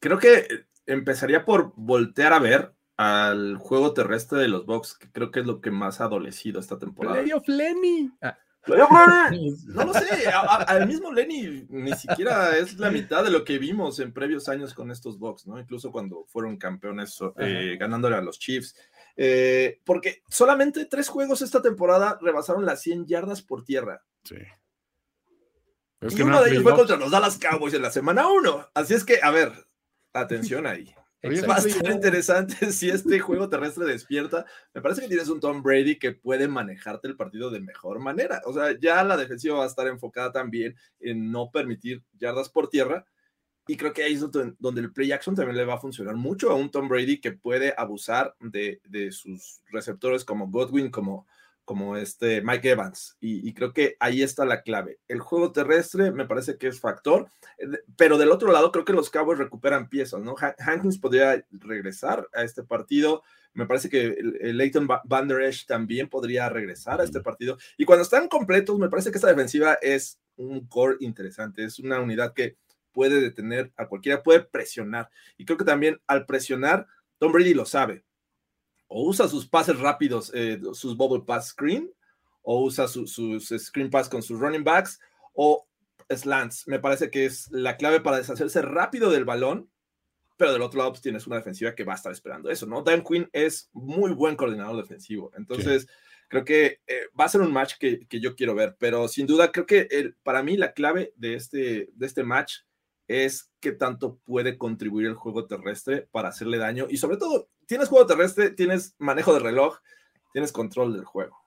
[0.00, 0.46] Creo que
[0.86, 5.46] empezaría por voltear a ver al juego terrestre de los Bucks, que creo que es
[5.46, 7.20] lo que más ha adolecido esta temporada.
[7.20, 8.12] Play of Lenny.
[8.22, 8.38] Ah.
[8.66, 13.98] No lo sé, al mismo Lenny ni siquiera es la mitad de lo que vimos
[14.00, 15.58] en previos años con estos Bucks, ¿no?
[15.58, 18.74] Incluso cuando fueron campeones eh, ganándole a los Chiefs.
[19.16, 24.02] Eh, porque solamente tres juegos esta temporada rebasaron las 100 yardas por tierra.
[24.24, 24.36] Sí.
[26.00, 28.70] y uno de ellos fue contra los Dallas Cowboys en la semana 1.
[28.74, 29.52] Así es que, a ver,
[30.12, 30.94] atención ahí.
[31.24, 34.44] Va a ser interesante si este juego terrestre despierta.
[34.74, 38.42] Me parece que tienes un Tom Brady que puede manejarte el partido de mejor manera.
[38.44, 42.68] O sea, ya la defensiva va a estar enfocada también en no permitir yardas por
[42.68, 43.06] tierra.
[43.66, 46.50] Y creo que ahí es donde el play action también le va a funcionar mucho
[46.50, 51.26] a un Tom Brady que puede abusar de, de sus receptores como Godwin, como
[51.64, 53.16] como este Mike Evans.
[53.20, 54.98] Y, creo que ahí está la clave.
[55.08, 58.92] El juego terrestre me parece que es factor, eh, pero del otro lado creo que
[58.92, 60.34] los Cowboys recuperan piezas, ¿no?
[60.58, 63.22] Hankins podría regresar a este partido.
[63.54, 67.56] Me parece que Leighton Van Der Esch también podría regresar a este partido.
[67.78, 71.64] Y cuando están completos, me parece que esta defensiva es un core interesante.
[71.64, 72.56] Es una unidad que
[72.92, 75.08] puede detener a cualquiera, puede presionar.
[75.36, 76.86] Y creo que también al presionar,
[77.18, 78.04] Tom Brady lo sabe
[78.88, 81.92] o usa sus pases rápidos, eh, sus bubble pass screen,
[82.42, 85.00] o usa sus screen pass con sus running backs,
[85.34, 85.66] o
[86.08, 86.66] slants.
[86.68, 89.70] Me parece que es la clave para deshacerse rápido del balón,
[90.36, 92.82] pero del otro lado pues, tienes una defensiva que va a estar esperando eso, ¿no?
[92.82, 95.86] Dan Quinn es muy buen coordinador defensivo, entonces
[96.28, 99.52] creo que eh, va a ser un match que, yo quiero ver, pero sin duda
[99.52, 102.60] creo que el, para mí la clave de este, de este match
[103.06, 107.88] es qué tanto puede contribuir el juego terrestre para hacerle daño y sobre todo tienes
[107.88, 109.78] juego terrestre, tienes manejo de reloj,
[110.32, 111.38] tienes control del juego.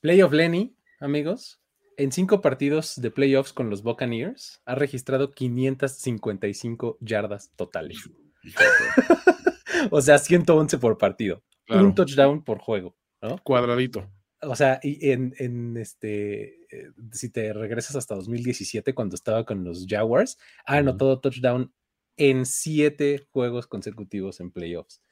[0.00, 1.62] Playoff Lenny, amigos,
[1.96, 7.98] en cinco partidos de playoffs con los Buccaneers, ha registrado 555 yardas totales.
[9.90, 11.42] o sea, 111 por partido.
[11.68, 12.96] Un touchdown por juego.
[13.22, 13.38] ¿no?
[13.42, 14.10] Cuadradito.
[14.42, 19.64] O sea, y en, en, este, eh, si te regresas hasta 2017, cuando estaba con
[19.64, 21.72] los Jaguars, ha anotado touchdown
[22.16, 25.02] en siete juegos consecutivos en playoffs.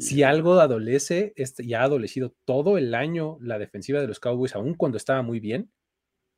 [0.00, 4.56] Si algo adolece, este, y ha adolecido todo el año la defensiva de los Cowboys,
[4.56, 5.70] aun cuando estaba muy bien,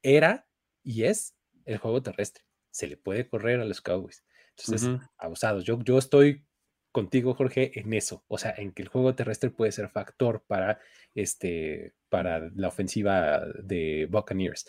[0.03, 0.47] era
[0.83, 1.35] y es
[1.65, 2.45] el juego terrestre.
[2.71, 4.25] Se le puede correr a los Cowboys.
[4.59, 5.65] Entonces, abusados.
[5.65, 6.45] Yo, yo estoy
[6.93, 8.25] contigo, Jorge, en eso.
[8.29, 10.79] O sea, en que el juego terrestre puede ser factor para,
[11.15, 14.67] este, para la ofensiva de Buccaneers.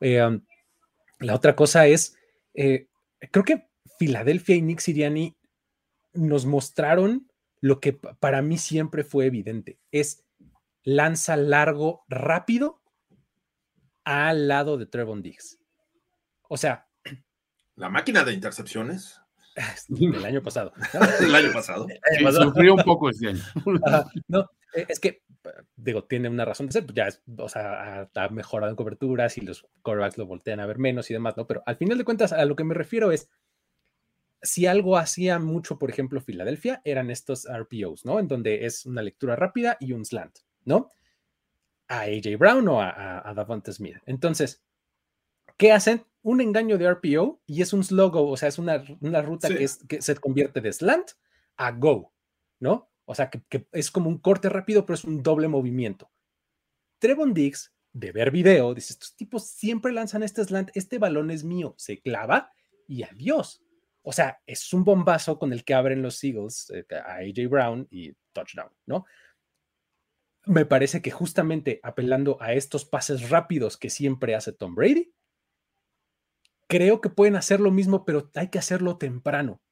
[0.00, 0.44] Eh, um,
[1.18, 2.16] la otra cosa es,
[2.54, 2.88] eh,
[3.30, 3.68] creo que
[4.02, 5.36] Filadelfia y Nick Siriani
[6.12, 7.30] nos mostraron
[7.60, 10.24] lo que para mí siempre fue evidente, es
[10.82, 12.82] lanza largo rápido
[14.02, 15.60] al lado de Trevon Diggs.
[16.48, 16.88] O sea,
[17.76, 19.20] la máquina de intercepciones
[19.88, 20.72] del año pasado.
[21.20, 21.86] El año pasado.
[22.32, 23.42] sufrió un poco este año.
[24.26, 25.22] no, e, es que,
[25.76, 29.38] digo, tiene una razón de ser, pues ya es, o sea, ha, mejorado en coberturas
[29.38, 31.46] y los quarterbacks lo voltean a ver menos y demás, ¿no?
[31.46, 33.30] Pero al final de cuentas, a lo que me refiero es,
[34.42, 38.18] si algo hacía mucho, por ejemplo, Filadelfia, eran estos RPOs, ¿no?
[38.18, 40.88] En donde es una lectura rápida y un slant, ¿no?
[41.88, 43.98] A AJ Brown o a, a, Smith.
[44.06, 44.64] Entonces,
[45.56, 46.04] ¿qué hacen?
[46.22, 48.78] Un engaño de RPO y es un slow o sea, es una,
[49.22, 51.12] ruta que, es, que se convierte de slant
[51.56, 52.12] a go,
[52.60, 52.90] ¿no?
[53.04, 56.10] O sea, que, que, es como un corte rápido, pero es un doble movimiento.
[56.98, 61.44] Trevon Diggs, de ver video, dice, estos tipos siempre lanzan este slant, este balón es
[61.44, 62.52] mío, se clava
[62.86, 63.62] y adiós.
[64.02, 67.86] O sea, es un bombazo con el que abren los Eagles eh, a AJ Brown
[67.90, 69.04] y touchdown, ¿no?
[70.44, 75.14] Me parece que justamente apelando a estos pases rápidos que siempre hace Tom Brady,
[76.68, 79.62] creo que pueden hacer lo mismo, pero hay que hacerlo temprano.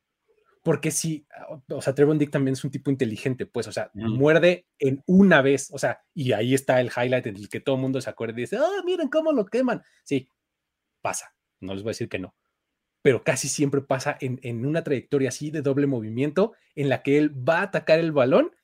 [0.63, 1.27] Porque si,
[1.69, 5.41] o sea, Trevon Dick también es un tipo inteligente, pues, o sea, muerde en una
[5.41, 8.11] vez, o sea, y ahí está el highlight en el que todo el mundo se
[8.11, 9.83] acuerda y dice, ah, miren cómo lo queman.
[10.05, 10.29] Sí,
[11.01, 12.35] pasa, no les voy a decir que no
[13.03, 17.49] pero casi siempre pasa en, una trayectoria así de doble movimiento en la que él
[17.49, 18.55] va a atacar el balón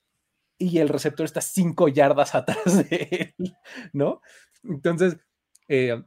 [0.59, 3.57] y el receptor está cinco yardas atrás de él,
[3.93, 4.21] ¿no?
[4.63, 5.17] Entonces,
[5.69, 6.03] eh,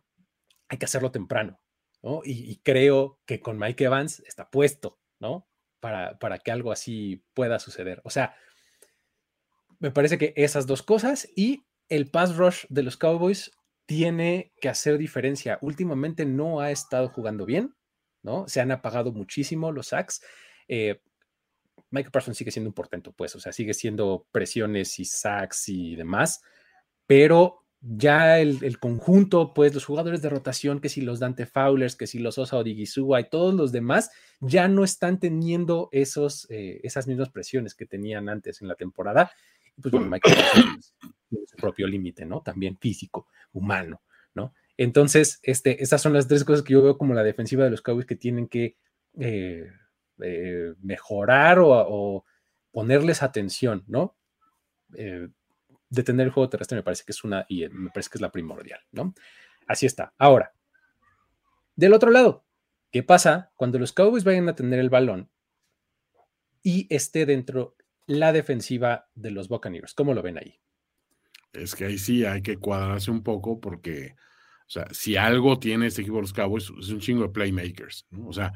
[0.67, 1.59] hay que hacerlo temprano,
[2.03, 2.21] ¿no?
[2.23, 5.47] Y, creo que con Mike Evans está puesto, ¿no?
[5.79, 8.01] Para, para que algo así pueda suceder.
[8.03, 8.35] O sea,
[9.79, 13.51] me parece que esas dos cosas y el pass rush de los Cowboys
[13.85, 15.57] tiene que hacer diferencia.
[15.61, 17.75] Últimamente no ha estado jugando bien
[18.23, 18.47] ¿no?
[18.47, 20.21] Se han apagado muchísimo los sacks.
[20.67, 21.01] Eh,
[21.91, 25.95] Michael Parsons sigue siendo un portento, pues, o sea, sigue siendo presiones y sacks y
[25.95, 26.41] demás,
[27.07, 32.07] pero ya el, conjunto, pues los jugadores de rotación, que si los Dante Fowlers, que
[32.07, 34.11] si los Osa Odigizua y todos los demás,
[34.41, 39.31] ya no están teniendo esos, eh, esas mismas presiones que tenían antes en la temporada.
[39.81, 40.95] Pues bueno, Michael Parsons
[41.29, 42.41] tiene su propio límite, ¿no?
[42.41, 43.27] También físico.
[43.53, 44.01] humano, ¿no?
[44.81, 48.05] Entonces, estas son las tres cosas que yo veo como la defensiva de los Cowboys
[48.05, 48.77] que tienen que
[49.19, 49.69] eh,
[50.23, 52.23] eh, mejorar o,
[52.71, 54.15] ponerles atención, ¿no?
[55.89, 58.31] detener el juego terrestre me parece que es una, y me parece que es la
[58.31, 59.13] primordial, ¿no?
[59.67, 60.13] Así está.
[60.17, 60.53] Ahora,
[61.75, 62.45] del otro lado,
[62.89, 65.29] ¿qué pasa cuando los Cowboys vayan a tener el balón
[66.63, 67.75] y esté dentro
[68.05, 69.93] la defensiva de los Buccaneers?
[69.93, 70.61] ¿Cómo lo ven ahí?
[71.51, 74.15] Es que ahí sí hay que cuadrarse un poco porque,
[74.69, 78.05] o sea, si algo tiene este equipo de los Cowboys es un chingo de playmakers,
[78.11, 78.27] ¿no?
[78.27, 78.53] O sea,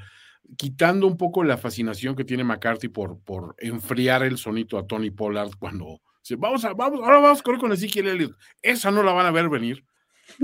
[0.55, 5.09] quitando un poco la fascinación que tiene McCarthy por, por enfriar el sonito a Tony
[5.09, 6.01] Pollard cuando
[6.37, 8.37] vamos a, vamos, ahora vamos a correr con Ezequiel Elliott.
[8.61, 9.83] Esa no la van a ver venir.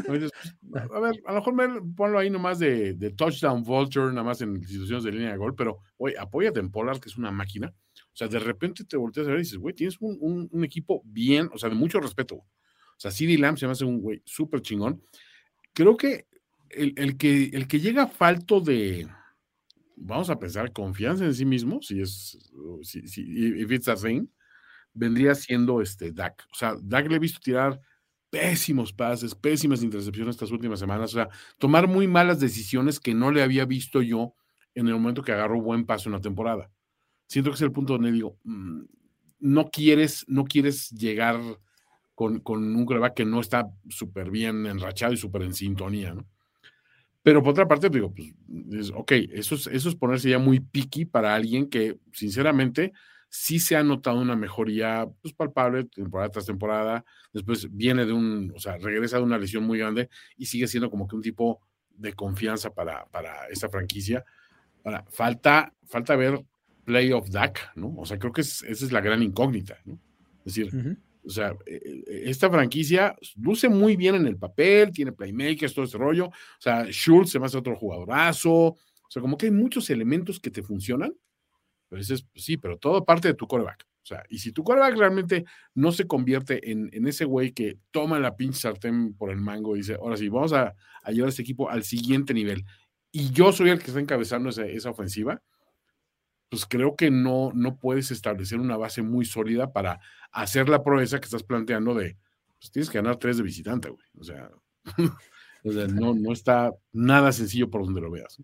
[0.08, 0.32] Pues,
[0.74, 4.42] a ver, a lo mejor me, ponlo ahí nomás de, de, touchdown vulture, nada más
[4.42, 7.74] en situaciones de línea de gol, pero oye, apóyate en Pollard, que es una máquina.
[7.96, 11.04] O sea, de repente te volteas a ver y dices, güey, tienes un, un, equipo
[11.06, 12.36] bien, o sea, de mucho respeto.
[12.36, 12.46] O
[12.98, 15.02] sea, CD Lamb se me hace un güey súper chingón.
[15.74, 16.28] Creo que
[16.70, 19.08] el, el que el que llega falto de,
[19.96, 22.38] vamos a pensar, confianza en sí mismo, si es,
[22.84, 23.22] si, si
[23.62, 24.28] if it's a thing,
[24.94, 26.46] vendría siendo este Dak.
[26.52, 27.80] O sea, Dak le he visto tirar
[28.30, 33.32] pésimos pases, pésimas intercepciones estas últimas semanas, o sea, tomar muy malas decisiones que no
[33.32, 34.36] le había visto yo
[34.76, 36.72] en el momento que agarró buen paso en la temporada.
[37.28, 38.82] Siento que es el punto donde digo, mm,
[39.40, 41.40] no quieres, no quieres llegar
[42.44, 46.28] con, un coreback que no está súper bien enrachado y súper en sintonía, ¿no?
[47.24, 51.06] Pero por otra parte, digo, pues, ok, eso es, eso es ponerse ya muy picky
[51.06, 52.92] para alguien que, sinceramente,
[53.30, 57.06] sí se ha notado una mejoría pues, palpable temporada tras temporada.
[57.32, 60.90] Después viene de un, o sea, regresa de una lesión muy grande y sigue siendo
[60.90, 64.26] como que un tipo de confianza para, para esta franquicia.
[65.10, 66.42] Falta, falta ver
[66.84, 67.94] play of DAC, ¿no?
[67.98, 70.00] O sea, creo que esa es la gran incógnita, ¿no?
[70.46, 70.98] Es decir,
[71.30, 71.76] o sea, e,
[72.08, 76.26] e, esta franquicia luce muy bien en el papel, tiene playmakers, todo este rollo.
[76.26, 78.52] O sea, Schultz se me hace otro jugadorazo.
[78.52, 81.14] O sea, como que hay muchos elementos que te funcionan,
[81.88, 83.86] pero dices, pues sí, pero todo parte de tu coreback.
[84.02, 88.20] O sea, y si tu coreback realmente no se convierte en, ese güey que toma
[88.20, 90.74] la pinche sartén por el mango y dice, ahora sí, vamos a,
[91.04, 92.66] a llevar a este equipo al siguiente nivel.
[93.12, 95.44] Y yo soy el que está encabezando esa ofensiva,
[96.50, 100.00] pues creo que no, no puedes establecer una base muy sólida para
[100.32, 102.18] hacer la proeza que estás planteando de,
[102.60, 104.06] pues tienes que ganar tres de visitante, güey.
[104.20, 104.50] O sea,
[105.64, 108.42] no, no está nada sencillo por donde lo veas.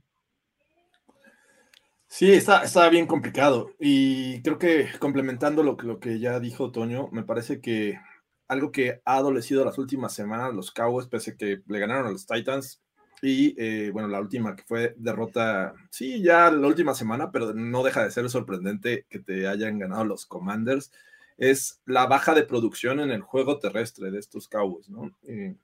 [2.08, 3.72] Sí, está, está bien complicado.
[3.80, 8.00] Y creo que complementando lo, lo que ya dijo Toño, me parece que
[8.48, 12.12] algo que ha adolecido las últimas semanas los Cowboys, pese a que le ganaron a
[12.12, 12.82] los Titans,
[13.22, 17.84] y eh, bueno, la última que fue derrota, sí, ya la última semana, pero no
[17.84, 20.92] deja de ser sorprendente que te hayan ganado los Commanders,
[21.38, 25.12] es la baja de producción en el juego terrestre de estos Cowboys, ¿no?
[25.24, 25.56] Eh,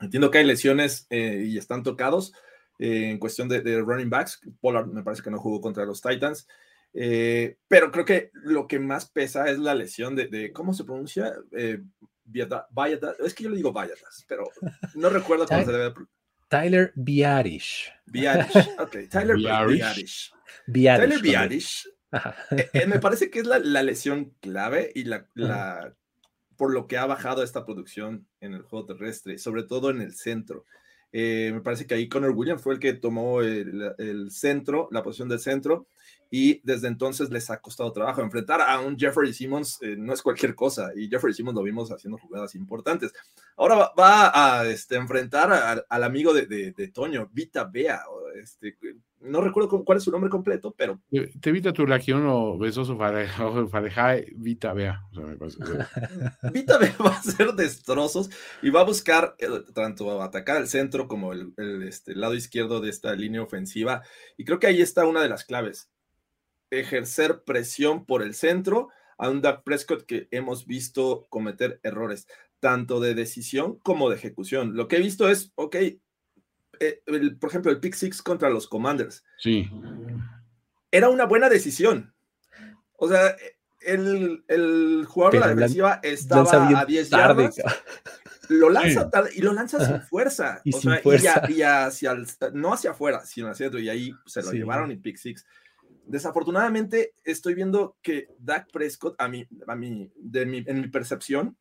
[0.00, 2.32] entiendo que hay lesiones eh, y están tocados,
[2.82, 4.40] en cuestión de, running backs.
[4.58, 6.48] Pollard me parece que no jugó contra los Titans.
[6.94, 11.34] Pero creo que lo que más pesa es la lesión de, ¿cómo se pronuncia?
[11.52, 14.44] Es que yo le digo Valladas, pero
[14.94, 15.94] no recuerdo cómo se debe.
[16.50, 17.92] Tyler Biarish.
[18.06, 18.96] Biarish, ok.
[19.10, 20.32] Tyler Biarish.
[20.66, 21.86] Tyler Biarish.
[22.72, 25.94] Eh, me parece que es la, lesión clave y la, la,
[26.56, 30.12] por lo que ha bajado esta producción en el juego terrestre, sobre todo en el
[30.12, 30.66] centro.
[31.12, 35.28] Eh, me parece que ahí Connor Williams fue el que tomó el, centro, la posición
[35.28, 35.86] del centro,
[36.30, 38.22] y desde entonces les ha costado trabajo.
[38.22, 41.90] Enfrentar a un Jeffrey Simmons eh, no es cualquier cosa, y Jeffrey Simmons lo vimos
[41.90, 43.12] haciendo jugadas importantes.
[43.56, 48.02] Ahora va, a este, enfrentar al amigo de, de, Toño, Vita Bea,
[48.40, 48.76] este,
[49.20, 51.00] no recuerdo cuál es su nombre completo, pero.
[51.10, 55.02] Te evita tu región o besoso Farejae Vita Bea.
[56.52, 58.30] Vita Bea va a hacer destrozos
[58.62, 61.52] y va a buscar eh, tanto atacar el centro como el,
[61.86, 64.02] este, lado izquierdo de esta línea ofensiva.
[64.38, 65.90] Y creo que ahí está una de las claves.
[66.70, 72.26] Ejercer presión por el centro a un Doug Prescott que hemos visto cometer errores,
[72.58, 74.76] tanto de decisión como de ejecución.
[74.76, 75.76] Lo que he visto es, ok,
[76.80, 77.02] eh,
[77.38, 79.24] por ejemplo, el pick six contra los Commanders.
[79.38, 79.70] Sí.
[80.90, 82.14] Era una buena decisión.
[82.96, 83.36] O sea,
[83.80, 87.56] el, el jugador de la defensiva estaba a 10 yardas.
[88.48, 90.60] Lo lanza tarde y lo lanza sin fuerza.
[90.64, 91.42] Y o sin sea, fuerza.
[91.48, 92.16] Y, hacia
[92.52, 93.80] no hacia afuera, sino hacia adentro.
[93.80, 95.46] Y ahí se lo llevaron y pick six.
[96.06, 101.56] Desafortunadamente, estoy viendo que Dak Prescott, a mí, a mí, de mi, en mi percepción,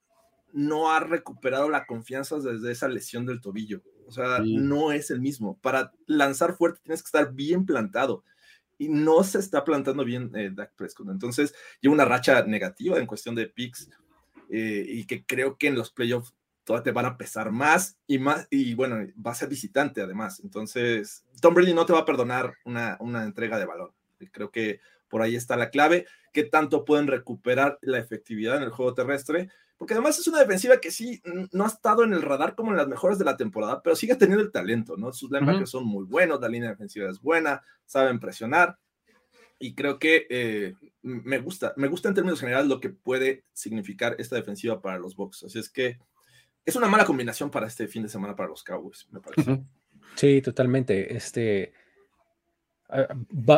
[0.51, 3.81] no ha recuperado la confianza desde esa lesión del tobillo.
[4.07, 5.59] O sea, no es el mismo.
[5.61, 8.23] Para lanzar fuerte tienes que estar bien plantado.
[8.79, 11.09] Y no se está plantando bien eh, Dak Prescott.
[11.09, 13.89] Entonces, lleva una racha negativa en cuestión de picks.
[14.49, 16.33] Eh, y que creo que en los playoffs
[16.63, 20.39] todavía te van a pesar más y más, y bueno, va a ser visitante además.
[20.43, 23.91] Entonces, Tom Brady no te va a perdonar una, una entrega de balón.
[24.27, 28.69] Creo que por ahí está la clave, qué tanto pueden recuperar la efectividad en el
[28.69, 32.53] juego terrestre, porque además es una defensiva que sí no ha estado en el radar
[32.55, 35.11] como en las mejores de la temporada, pero sigue teniendo el talento, ¿no?
[35.13, 38.77] Sus linebackers son muy buenos, la línea defensiva es buena, saben presionar,
[39.59, 44.15] y creo que eh, me gusta, me gusta en términos generales lo que puede significar
[44.17, 45.43] esta defensiva para los Bucks.
[45.43, 45.99] Así es que
[46.65, 49.61] es una mala combinación para este fin de semana para los Cowboys, me parece.
[50.15, 51.15] Sí, totalmente.
[51.15, 51.73] Este,
[52.89, 53.07] ah,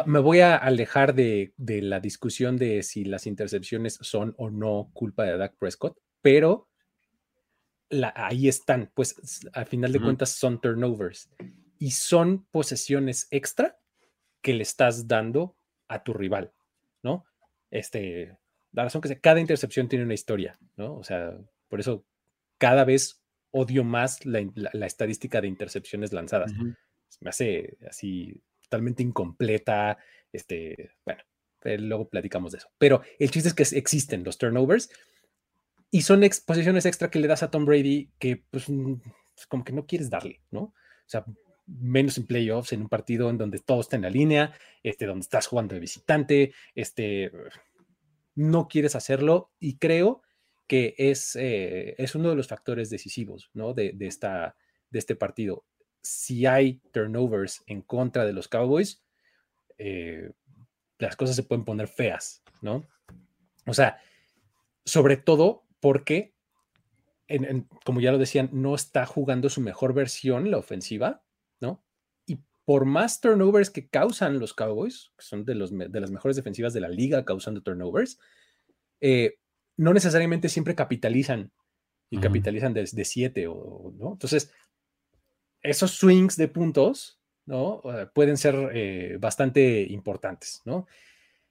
[0.05, 5.23] me voy a alejar de, la discusión de si las intercepciones son o no culpa
[5.23, 6.69] de Dak Prescott, pero
[8.15, 11.29] ahí están, pues al final de cuentas son turnovers
[11.77, 13.77] y son posesiones extra
[14.41, 15.57] que le estás dando
[15.87, 16.53] a tu rival,
[17.03, 17.25] ¿no?
[17.69, 18.37] Este,
[18.71, 20.95] la razón que cada intercepción tiene una historia, ¿no?
[20.95, 22.05] O sea, por eso
[22.57, 23.21] cada vez
[23.51, 24.39] odio más la,
[24.85, 26.53] estadística de intercepciones lanzadas.
[27.19, 28.41] Me hace así
[28.71, 29.97] totalmente incompleta.
[30.31, 31.21] Este, bueno,
[31.65, 32.69] eh, luego platicamos de eso.
[32.77, 34.89] Pero el chiste es que existen los turnovers
[35.91, 39.73] y son posiciones extra que le das a Tom Brady que, pues, pues, como que
[39.73, 40.61] no quieres darle, ¿no?
[40.61, 40.73] O
[41.05, 41.25] sea,
[41.67, 44.53] menos en playoffs, en un partido en donde todo está en la línea,
[44.83, 47.31] este, donde estás jugando de visitante, este,
[48.35, 50.21] no quieres hacerlo y creo
[50.67, 53.73] que es, eh, es uno de los factores decisivos ¿no?
[53.73, 54.55] de, esta,
[54.89, 55.65] de este partido.
[56.01, 59.03] Si hay turnovers en contra de los Cowboys,
[59.77, 60.31] eh,
[60.97, 62.87] las cosas se pueden poner feas, ¿no?
[63.65, 63.99] O sea,
[64.85, 66.35] sobre todo porque,
[67.85, 71.23] como ya lo decían, no está jugando su mejor versión la ofensiva,
[71.59, 71.83] ¿no?
[72.25, 76.35] Y por más turnovers que causan los Cowboys, que son de, los, de las mejores
[76.35, 78.19] defensivas de la liga causando turnovers,
[78.99, 79.39] eh,
[79.77, 81.51] no necesariamente siempre capitalizan
[82.11, 84.11] y capitalizan desde 7 o, ¿no?
[84.11, 84.51] Entonces,
[85.61, 87.81] esos swings de puntos, ¿no?
[88.13, 90.87] Pueden ser eh, bastante importantes, ¿no?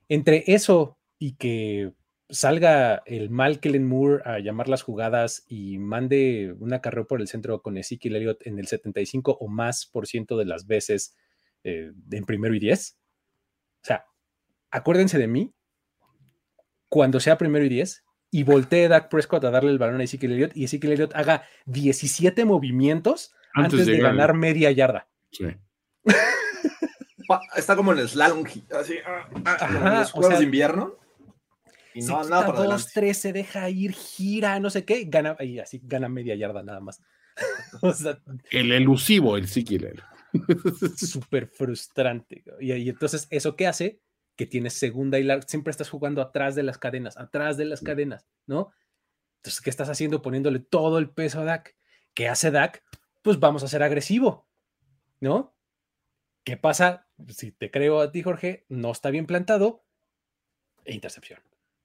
[0.08, 1.92] Entre eso y que
[2.30, 7.28] salga el mal Kellen Moore a llamar las jugadas y mande una carrera por el
[7.28, 11.16] centro con Ezekiel Elliott en el 75 o más por ciento de las veces
[11.64, 12.98] eh, en primero y 10.
[13.82, 14.06] O sea,
[14.70, 15.52] acuérdense de mí
[16.88, 20.32] cuando sea primero y 10 y voltee Dak Prescott a darle el balón a Ezekiel
[20.32, 25.08] Elliott y Ezekiel Elliott haga 17 movimientos antes, de, ganar media yarda.
[25.30, 25.46] Sí.
[27.56, 28.44] Está como en el slalom,
[28.78, 30.96] así, ah, ah, los juegos de invierno.
[31.94, 35.58] Y no, nada para dos, tres, se deja ir, gira, no sé qué, gana, y
[35.58, 37.00] así gana media yarda nada más.
[38.50, 40.02] el elusivo, el Ezekiel.
[40.96, 42.44] Súper frustrante.
[42.60, 44.00] Y, y entonces, ¿eso qué hace?
[44.40, 47.82] que tienes segunda y larga, siempre estás jugando atrás de las cadenas, atrás de las
[47.82, 48.72] cadenas, ¿no?
[49.36, 50.22] Entonces, ¿qué estás haciendo?
[50.22, 51.76] Poniéndole todo el peso a Dak.
[52.14, 52.82] ¿Qué hace Dak?
[53.22, 54.46] Pues vamos a ser agresivo,
[55.20, 55.54] ¿no?
[56.44, 57.06] ¿Qué pasa?
[57.28, 59.84] Si te creo a ti, Jorge, no está bien plantado,
[60.84, 61.40] e intercepción,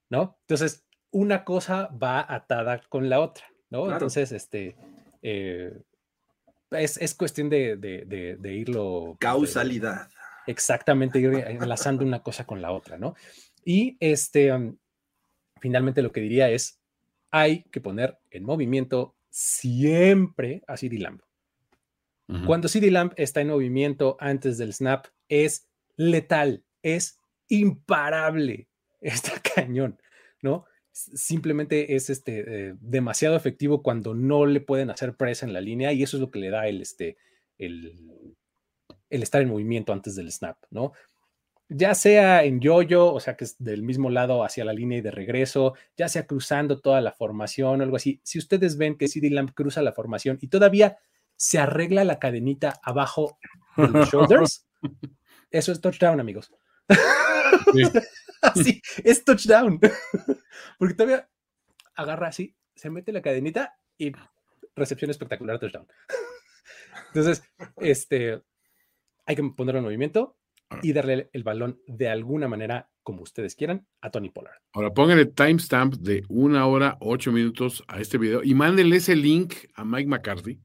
[0.10, 0.38] ¿no?
[0.42, 3.92] Entonces, una cosa va atada con la otra, ¿no?
[3.92, 4.76] Entonces, este,
[5.22, 5.78] eh,
[6.72, 9.18] es, cuestión de, de irlo.
[9.20, 10.10] Causalidad.
[10.48, 13.16] Exactamente, ir enlazando una cosa con la otra, ¿no?
[13.64, 14.52] Y este,
[15.60, 16.80] finalmente lo que diría es,
[17.32, 21.22] hay que poner en movimiento siempre a Lamb.
[22.46, 28.68] Cuando CD Lamb está en movimiento antes del snap, es letal, es imparable,
[29.02, 30.00] está cañón,
[30.42, 30.66] ¿no?
[30.92, 35.92] Simplemente es este, eh, demasiado efectivo cuando no le pueden hacer presa en la línea
[35.92, 37.18] y eso es lo que le da el, este,
[37.58, 38.36] el,
[39.10, 40.94] estar en movimiento antes del snap, ¿no?
[41.68, 45.02] Ya sea en yo-yo, o sea que es del mismo lado hacia la línea y
[45.02, 48.22] de regreso, ya sea cruzando toda la formación o algo así.
[48.24, 50.98] Si ustedes ven que CD Lamp cruza la formación y todavía
[51.36, 53.38] se arregla la cadenita abajo
[53.78, 54.66] de los shoulders,
[55.52, 56.52] eso es touchdown, amigos.
[58.56, 58.82] Sí.
[59.04, 59.80] es touchdown.
[60.80, 61.30] Porque todavía
[61.96, 64.12] agarra así, se mete la cadenita y
[64.76, 65.88] recepción espectacular, touchdown.
[67.08, 67.44] Entonces,
[67.78, 68.42] este,
[69.26, 70.38] hay que ponerlo en movimiento
[70.82, 74.60] y darle el balón de alguna manera, como ustedes quieran, a Tony Pollard.
[74.74, 79.54] Ahora pónganle timestamp de una hora, ocho minutos a este video y mándenle ese link
[79.76, 80.60] a Mike McCarthy,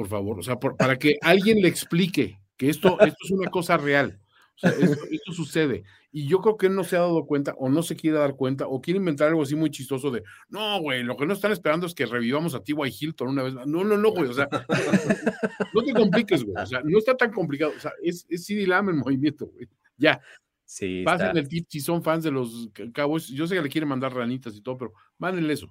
[0.00, 0.38] por favor.
[0.38, 4.18] O sea, para que alguien le explique que esto, esto es una cosa real.
[4.56, 5.84] O sea, esto, sucede.
[6.10, 8.34] Y yo creo que él no se ha dado cuenta o no se quiere dar
[8.34, 11.52] cuenta o quiere inventar algo así muy chistoso de, no, güey, lo que no están
[11.52, 12.96] esperando es que revivamos a T.Y.
[12.98, 13.52] Hilton una vez.
[13.52, 14.48] No, no, no, güey, o sea,
[15.74, 16.56] no te compliques, güey.
[16.62, 17.74] O sea, no está tan complicado.
[17.76, 19.68] O sea, es, es CD Lamb en movimiento, güey.
[19.98, 20.18] Ya.
[20.64, 21.02] Sí.
[21.04, 23.28] Pasen el tip si son fans de los Cowboys.
[23.28, 25.70] Yo sé que le quieren mandar ranitas y todo, pero mándenle eso.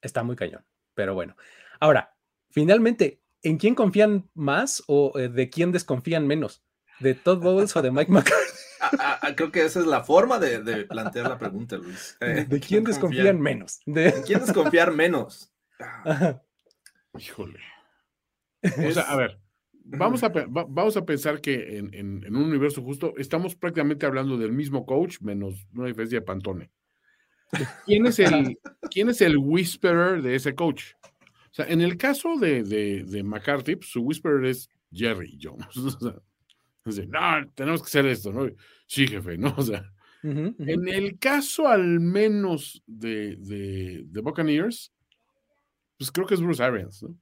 [0.00, 0.64] Está muy cañón.
[0.94, 1.34] Pero bueno,
[1.80, 2.14] Ahora,
[2.50, 6.62] finalmente, ¿en quién confían más o eh, de quién desconfían menos?
[7.00, 8.60] ¿De Todd Bowles o de Mike McCarthy?
[8.98, 12.16] Ah, ah, creo que esa es la forma de, plantear la pregunta, Luis.
[12.18, 13.80] ¿De eh, quién desconfían menos?
[13.84, 15.52] ¿De quién desconfiar menos?
[17.18, 17.60] Híjole.
[18.62, 19.38] O sea, a ver,
[19.84, 24.86] vamos a, vamos a pensar que en, un universo justo estamos prácticamente hablando del mismo
[24.86, 26.70] coach, menos una diferencia de Pantone.
[27.84, 28.58] ¿Quién es el,
[28.90, 30.92] quién es el whisperer de ese coach?
[31.50, 35.66] O sea, en el caso de, de, McCarthy, pues, su whisperer es Jerry Jones.
[36.82, 38.48] O sea, no, tenemos que hacer esto, ¿no?
[38.86, 39.54] Sí, jefe, ¿no?
[39.58, 39.84] O sea,
[40.22, 44.90] en el caso al menos de, de, de, Buccaneers,
[45.98, 47.16] pues creo que es Bruce Arians, ¿no?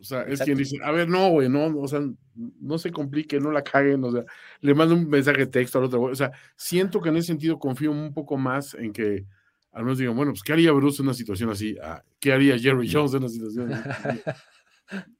[0.00, 2.00] O sea, es quien dice, a ver, no, güey, no, o sea,
[2.34, 4.24] no se complique, no la caguen, o sea,
[4.60, 7.58] le mando un mensaje de texto al otro, o sea, siento que en ese sentido
[7.58, 9.26] confío un poco más en que
[9.72, 11.76] al menos digan, bueno, pues, ¿qué haría Bruce en una situación así?
[11.82, 14.20] Ah, ¿Qué haría Jerry Jones en una situación así?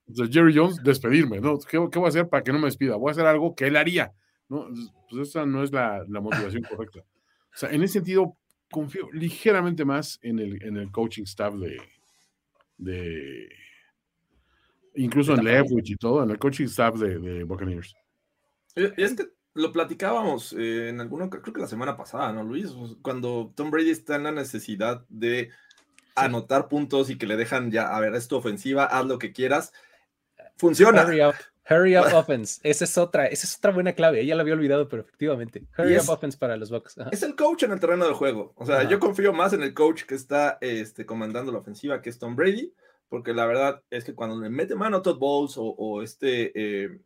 [0.08, 1.56] O sea, Jerry Jones, despedirme, ¿no?
[1.58, 2.96] ¿Qué, ¿Qué, voy a hacer para que no me despida?
[2.96, 4.12] Voy a hacer algo que él haría,
[4.48, 4.66] ¿no?
[5.08, 6.98] Pues esa no es la, la motivación correcta.
[7.00, 8.36] O sea, en ese sentido,
[8.68, 11.80] confío ligeramente más en el, en el coaching staff de,
[12.78, 13.48] de
[14.96, 17.94] incluso en Leftwich y todo, en el coaching staff de, de Buccaneers.
[18.74, 19.24] Es que
[19.54, 22.72] lo platicábamos eh, en alguno, creo que la semana pasada, ¿no, Luis?
[23.02, 25.50] Cuando Tom Brady está en la necesidad de
[26.14, 29.32] anotar puntos y que le dejan ya, a ver, es tu ofensiva, haz lo que
[29.32, 29.72] quieras.
[30.56, 31.04] Funciona.
[31.04, 31.34] Hurry up,
[31.68, 32.60] hurry up offense.
[32.62, 34.20] Esa es otra, esa es otra buena clave.
[34.20, 35.66] Ella la había olvidado, pero efectivamente.
[35.76, 36.96] Hurry up offense para los Bucks.
[37.10, 38.52] Es el coach en el terreno de juego.
[38.56, 42.10] O sea, yo confío más en el coach que está este, comandando la ofensiva, que
[42.10, 42.72] es Tom Brady,
[43.08, 47.00] porque la verdad es que cuando le mete mano a Todd Bowles o, este eh,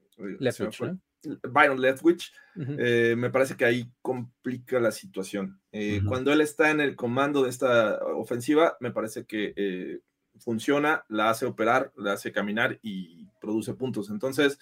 [1.43, 5.61] Byron Leftwich, eh, me parece que ahí complica la situación.
[5.73, 10.01] Eh, cuando él está en el comando de esta ofensiva, me parece que eh,
[10.39, 14.11] funciona, la hace operar, la hace caminar y produce puntos.
[14.11, 14.59] Entonces,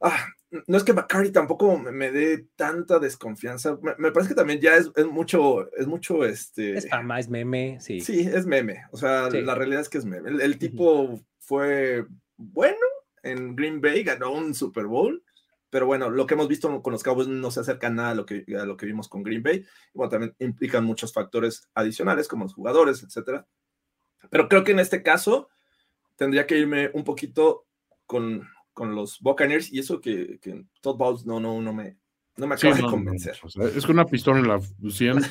[0.00, 0.26] ah,
[0.66, 3.78] no es que McCarthy tampoco me, dé tanta desconfianza.
[3.98, 6.76] Me, parece que también ya es, mucho, es mucho este.
[6.76, 8.00] Es fama, es meme, sí.
[8.00, 8.84] Sí, es meme.
[8.92, 10.30] O sea, la realidad es que es meme.
[10.42, 12.06] El, tipo fue
[12.36, 12.86] bueno
[13.22, 15.22] en Green Bay, ganó un Super Bowl
[15.70, 18.26] pero bueno, lo que hemos visto con los Cowboys no se acerca nada a lo
[18.26, 19.64] que, a lo que vimos con Green Bay.
[19.94, 23.46] Bueno, también implican muchos factores adicionales, como los jugadores, etcétera.
[24.30, 25.48] Pero creo que en este caso
[26.16, 27.66] tendría que irme un poquito
[28.06, 31.98] con, con los Buccaneers y eso que, que Todd Bowles no, no, no me,
[32.36, 33.36] no me acaba de convencer.
[33.74, 35.22] es que una pistola en la 100,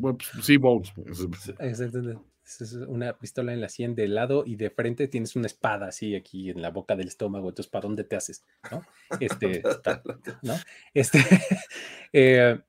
[0.00, 0.92] pues, sí, Bowles.
[0.94, 5.46] Pues, Exactamente es una pistola en la sien de lado y de frente tienes una
[5.46, 7.48] espada así aquí en la boca del estómago.
[7.48, 8.44] Entonces, ¿para dónde te haces?
[8.70, 8.82] ¿No?
[9.20, 9.62] Este,
[10.42, 10.54] ¿no?
[10.92, 11.18] Este,
[12.12, 12.60] eh,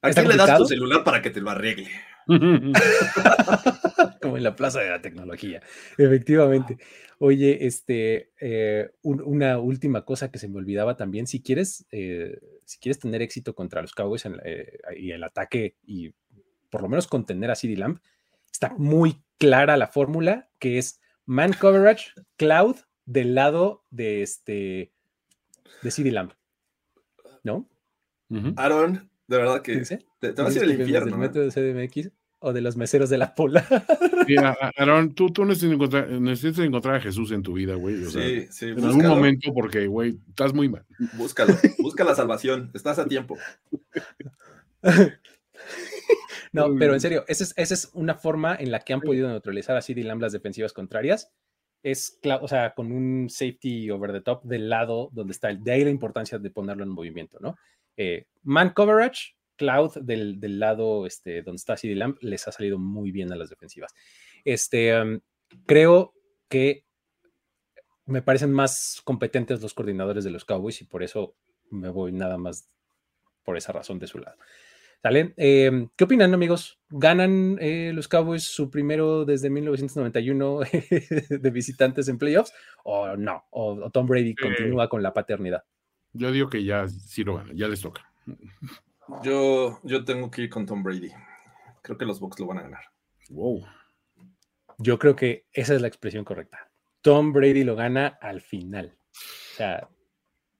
[0.00, 1.88] ¿A le das tu celular para que te lo arregle?
[4.22, 5.60] Como en la plaza de la tecnología,
[5.98, 6.78] efectivamente.
[7.18, 12.78] Oye, este, eh, una última cosa que se me olvidaba también, si quieres, eh, si
[12.78, 14.24] quieres tener éxito contra los Cowboys
[14.96, 16.12] y el ataque y
[16.70, 18.00] por lo menos contener a CD Lamb,
[18.52, 22.76] está muy clara la fórmula, que es man coverage, cloud
[23.06, 24.92] del lado de este
[25.82, 26.32] de CD Lamp.
[27.42, 27.68] ¿No?
[28.56, 29.82] Aaron, de verdad que
[30.20, 31.10] te, vas a ir al infierno.
[31.10, 33.66] ¿Del metro de CDMX o de los meseros de la pola?
[34.28, 38.04] Mira, Aaron, tú, tú necesitas, encontrar, necesitas, encontrar, a Jesús en tu vida, güey.
[38.06, 38.68] sí, sí.
[38.68, 40.86] En algún momento, porque, güey, estás muy mal.
[41.14, 43.36] Búscalo, busca la salvación, estás a tiempo.
[46.52, 49.80] No, pero en serio, esa es, una forma en la que han podido neutralizar a
[49.80, 51.32] CD Lamb las defensivas contrarias.
[51.82, 55.72] Es, o sea, con un safety over the top del lado donde está el, de
[55.72, 57.56] ahí la importancia de ponerlo en movimiento, ¿no?
[57.96, 63.10] Eh, man coverage, cloud del, lado este, donde está CD Lamb, les ha salido muy
[63.10, 63.94] bien a las defensivas.
[64.44, 65.20] Este, um,
[65.66, 66.14] creo
[66.48, 66.84] que
[68.06, 71.34] me parecen más competentes los coordinadores de los Cowboys y por eso
[71.70, 72.68] me voy nada más
[73.44, 74.36] por esa razón de su lado.
[75.02, 75.34] ¿Sale?
[75.36, 76.78] Em, ¿Qué opinan, amigos?
[76.88, 80.60] ¿Ganan eh, los Cowboys su primero desde 1991
[81.28, 82.54] de visitantes en playoffs?
[82.84, 83.44] ¿O no?
[83.50, 85.64] ¿O, Tom Brady continúa con la paternidad?
[86.12, 88.12] Yo digo que ya sí lo ganan, ya les toca.
[89.24, 91.10] Yo, yo tengo que ir con Tom Brady.
[91.82, 92.84] Creo que los Bucks lo van a ganar.
[93.30, 93.66] Wow.
[94.78, 96.70] Yo creo que esa es la expresión correcta.
[97.00, 98.96] Tom Brady lo gana al final.
[99.10, 99.88] O sea,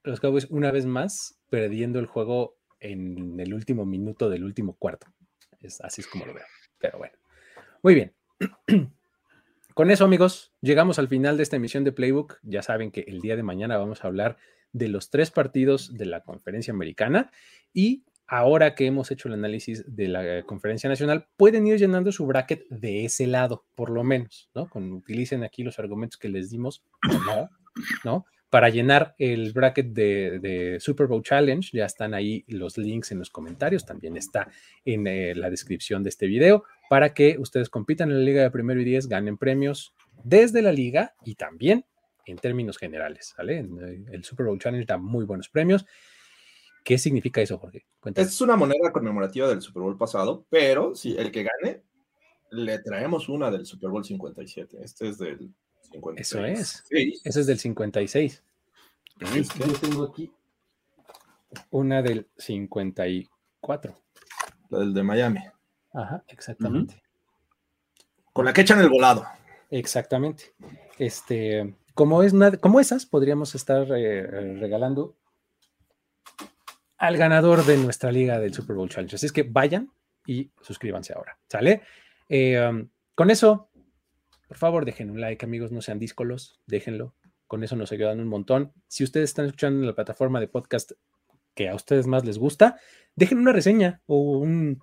[0.03, 5.07] los Cowboys una vez más perdiendo el juego en el último minuto del último cuarto.
[5.61, 6.45] Es, así es como lo veo.
[6.79, 7.15] Pero bueno.
[7.83, 8.13] Muy bien.
[9.75, 12.39] Con eso, amigos, llegamos al final de esta emisión de Playbook.
[12.43, 14.37] Ya saben que el día de mañana vamos a hablar
[14.73, 17.31] de los tres partidos de la conferencia americana
[17.73, 22.27] y ahora que hemos hecho el análisis de la conferencia nacional, pueden ir llenando su
[22.27, 24.71] bracket de ese lado, por lo menos, ¿no?
[24.71, 26.83] Con, utilicen aquí los argumentos que les dimos,
[27.27, 27.51] ¿no?
[28.05, 28.27] ¿no?
[28.53, 33.31] Para llenar el bracket de, Super Bowl Challenge, ya están ahí los links en los
[33.31, 34.47] comentarios, también está
[34.85, 38.51] en eh, la descripción de este video, para que ustedes compitan en la liga de
[38.51, 41.87] primero y diez, ganen premios desde la liga y también
[42.27, 43.61] en términos generales, ¿vale?
[43.61, 45.87] Eh, el Super Bowl Challenge da muy buenos premios
[46.85, 47.87] ¿Qué significa eso, Jorge?
[48.17, 51.85] Es una moneda conmemorativa del Super Bowl pasado, pero si el que gane,
[52.51, 54.79] le traemos una del Super Bowl 57.
[54.83, 55.55] Este es del
[55.93, 56.21] 56.
[56.21, 56.85] Eso es.
[57.25, 58.43] Ese es del 56.
[59.21, 60.33] Yo tengo aquí
[61.71, 64.03] una del 54.
[64.71, 65.41] La del de Miami.
[65.93, 67.03] Ajá, exactamente.
[68.33, 69.27] Con la que echan el volado.
[69.71, 70.55] Exactamente.
[70.99, 74.23] Este, como, es como esas, podríamos estar eh,
[74.59, 75.17] regalando
[76.99, 79.17] al ganador de nuestra liga del Super Bowl Challenge.
[79.17, 79.91] Así es que vayan
[80.27, 81.37] y suscríbanse ahora.
[81.49, 81.83] ¿Sale?
[82.29, 83.71] Eh, um, con eso,
[84.53, 87.15] por favor, dejen un like, amigos, no sean díscolos, déjenlo.
[87.47, 88.75] Con eso nos ayudan un montón.
[88.87, 90.93] Si ustedes están escuchando en la plataforma de podcast
[91.55, 92.79] que a ustedes más les gusta,
[93.17, 94.83] dejen una reseña o un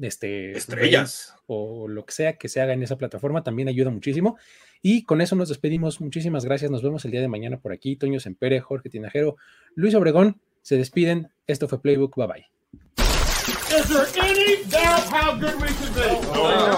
[0.00, 4.38] este estrellas o lo que sea que se haga en esa plataforma también ayuda muchísimo.
[4.80, 6.00] Y con eso nos despedimos.
[6.00, 6.70] Muchísimas gracias.
[6.70, 7.94] Nos vemos el día de mañana por aquí.
[7.96, 9.36] Toño Sempere, Jorge Tinajero,
[9.74, 11.28] Luis Obregón se despiden.
[11.46, 12.16] Esto fue Playbook.
[12.16, 12.57] Bye bye.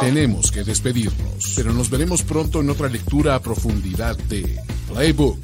[0.01, 4.59] Tenemos que despedirnos, pero nos veremos pronto en otra lectura a profundidad de
[4.89, 5.39] Playbook,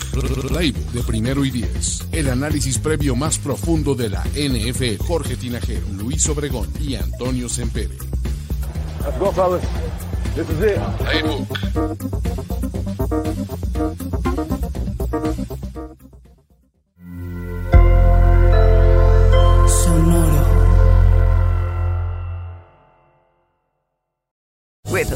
[0.48, 2.05] Playbook de primero y diez.
[2.10, 5.05] El análisis previo más profundo de la NFL.
[5.05, 7.97] Jorge Tinajero, Luis Obregón y Antonio Sempere.
[10.98, 11.48] Playbook.
[19.97, 20.26] With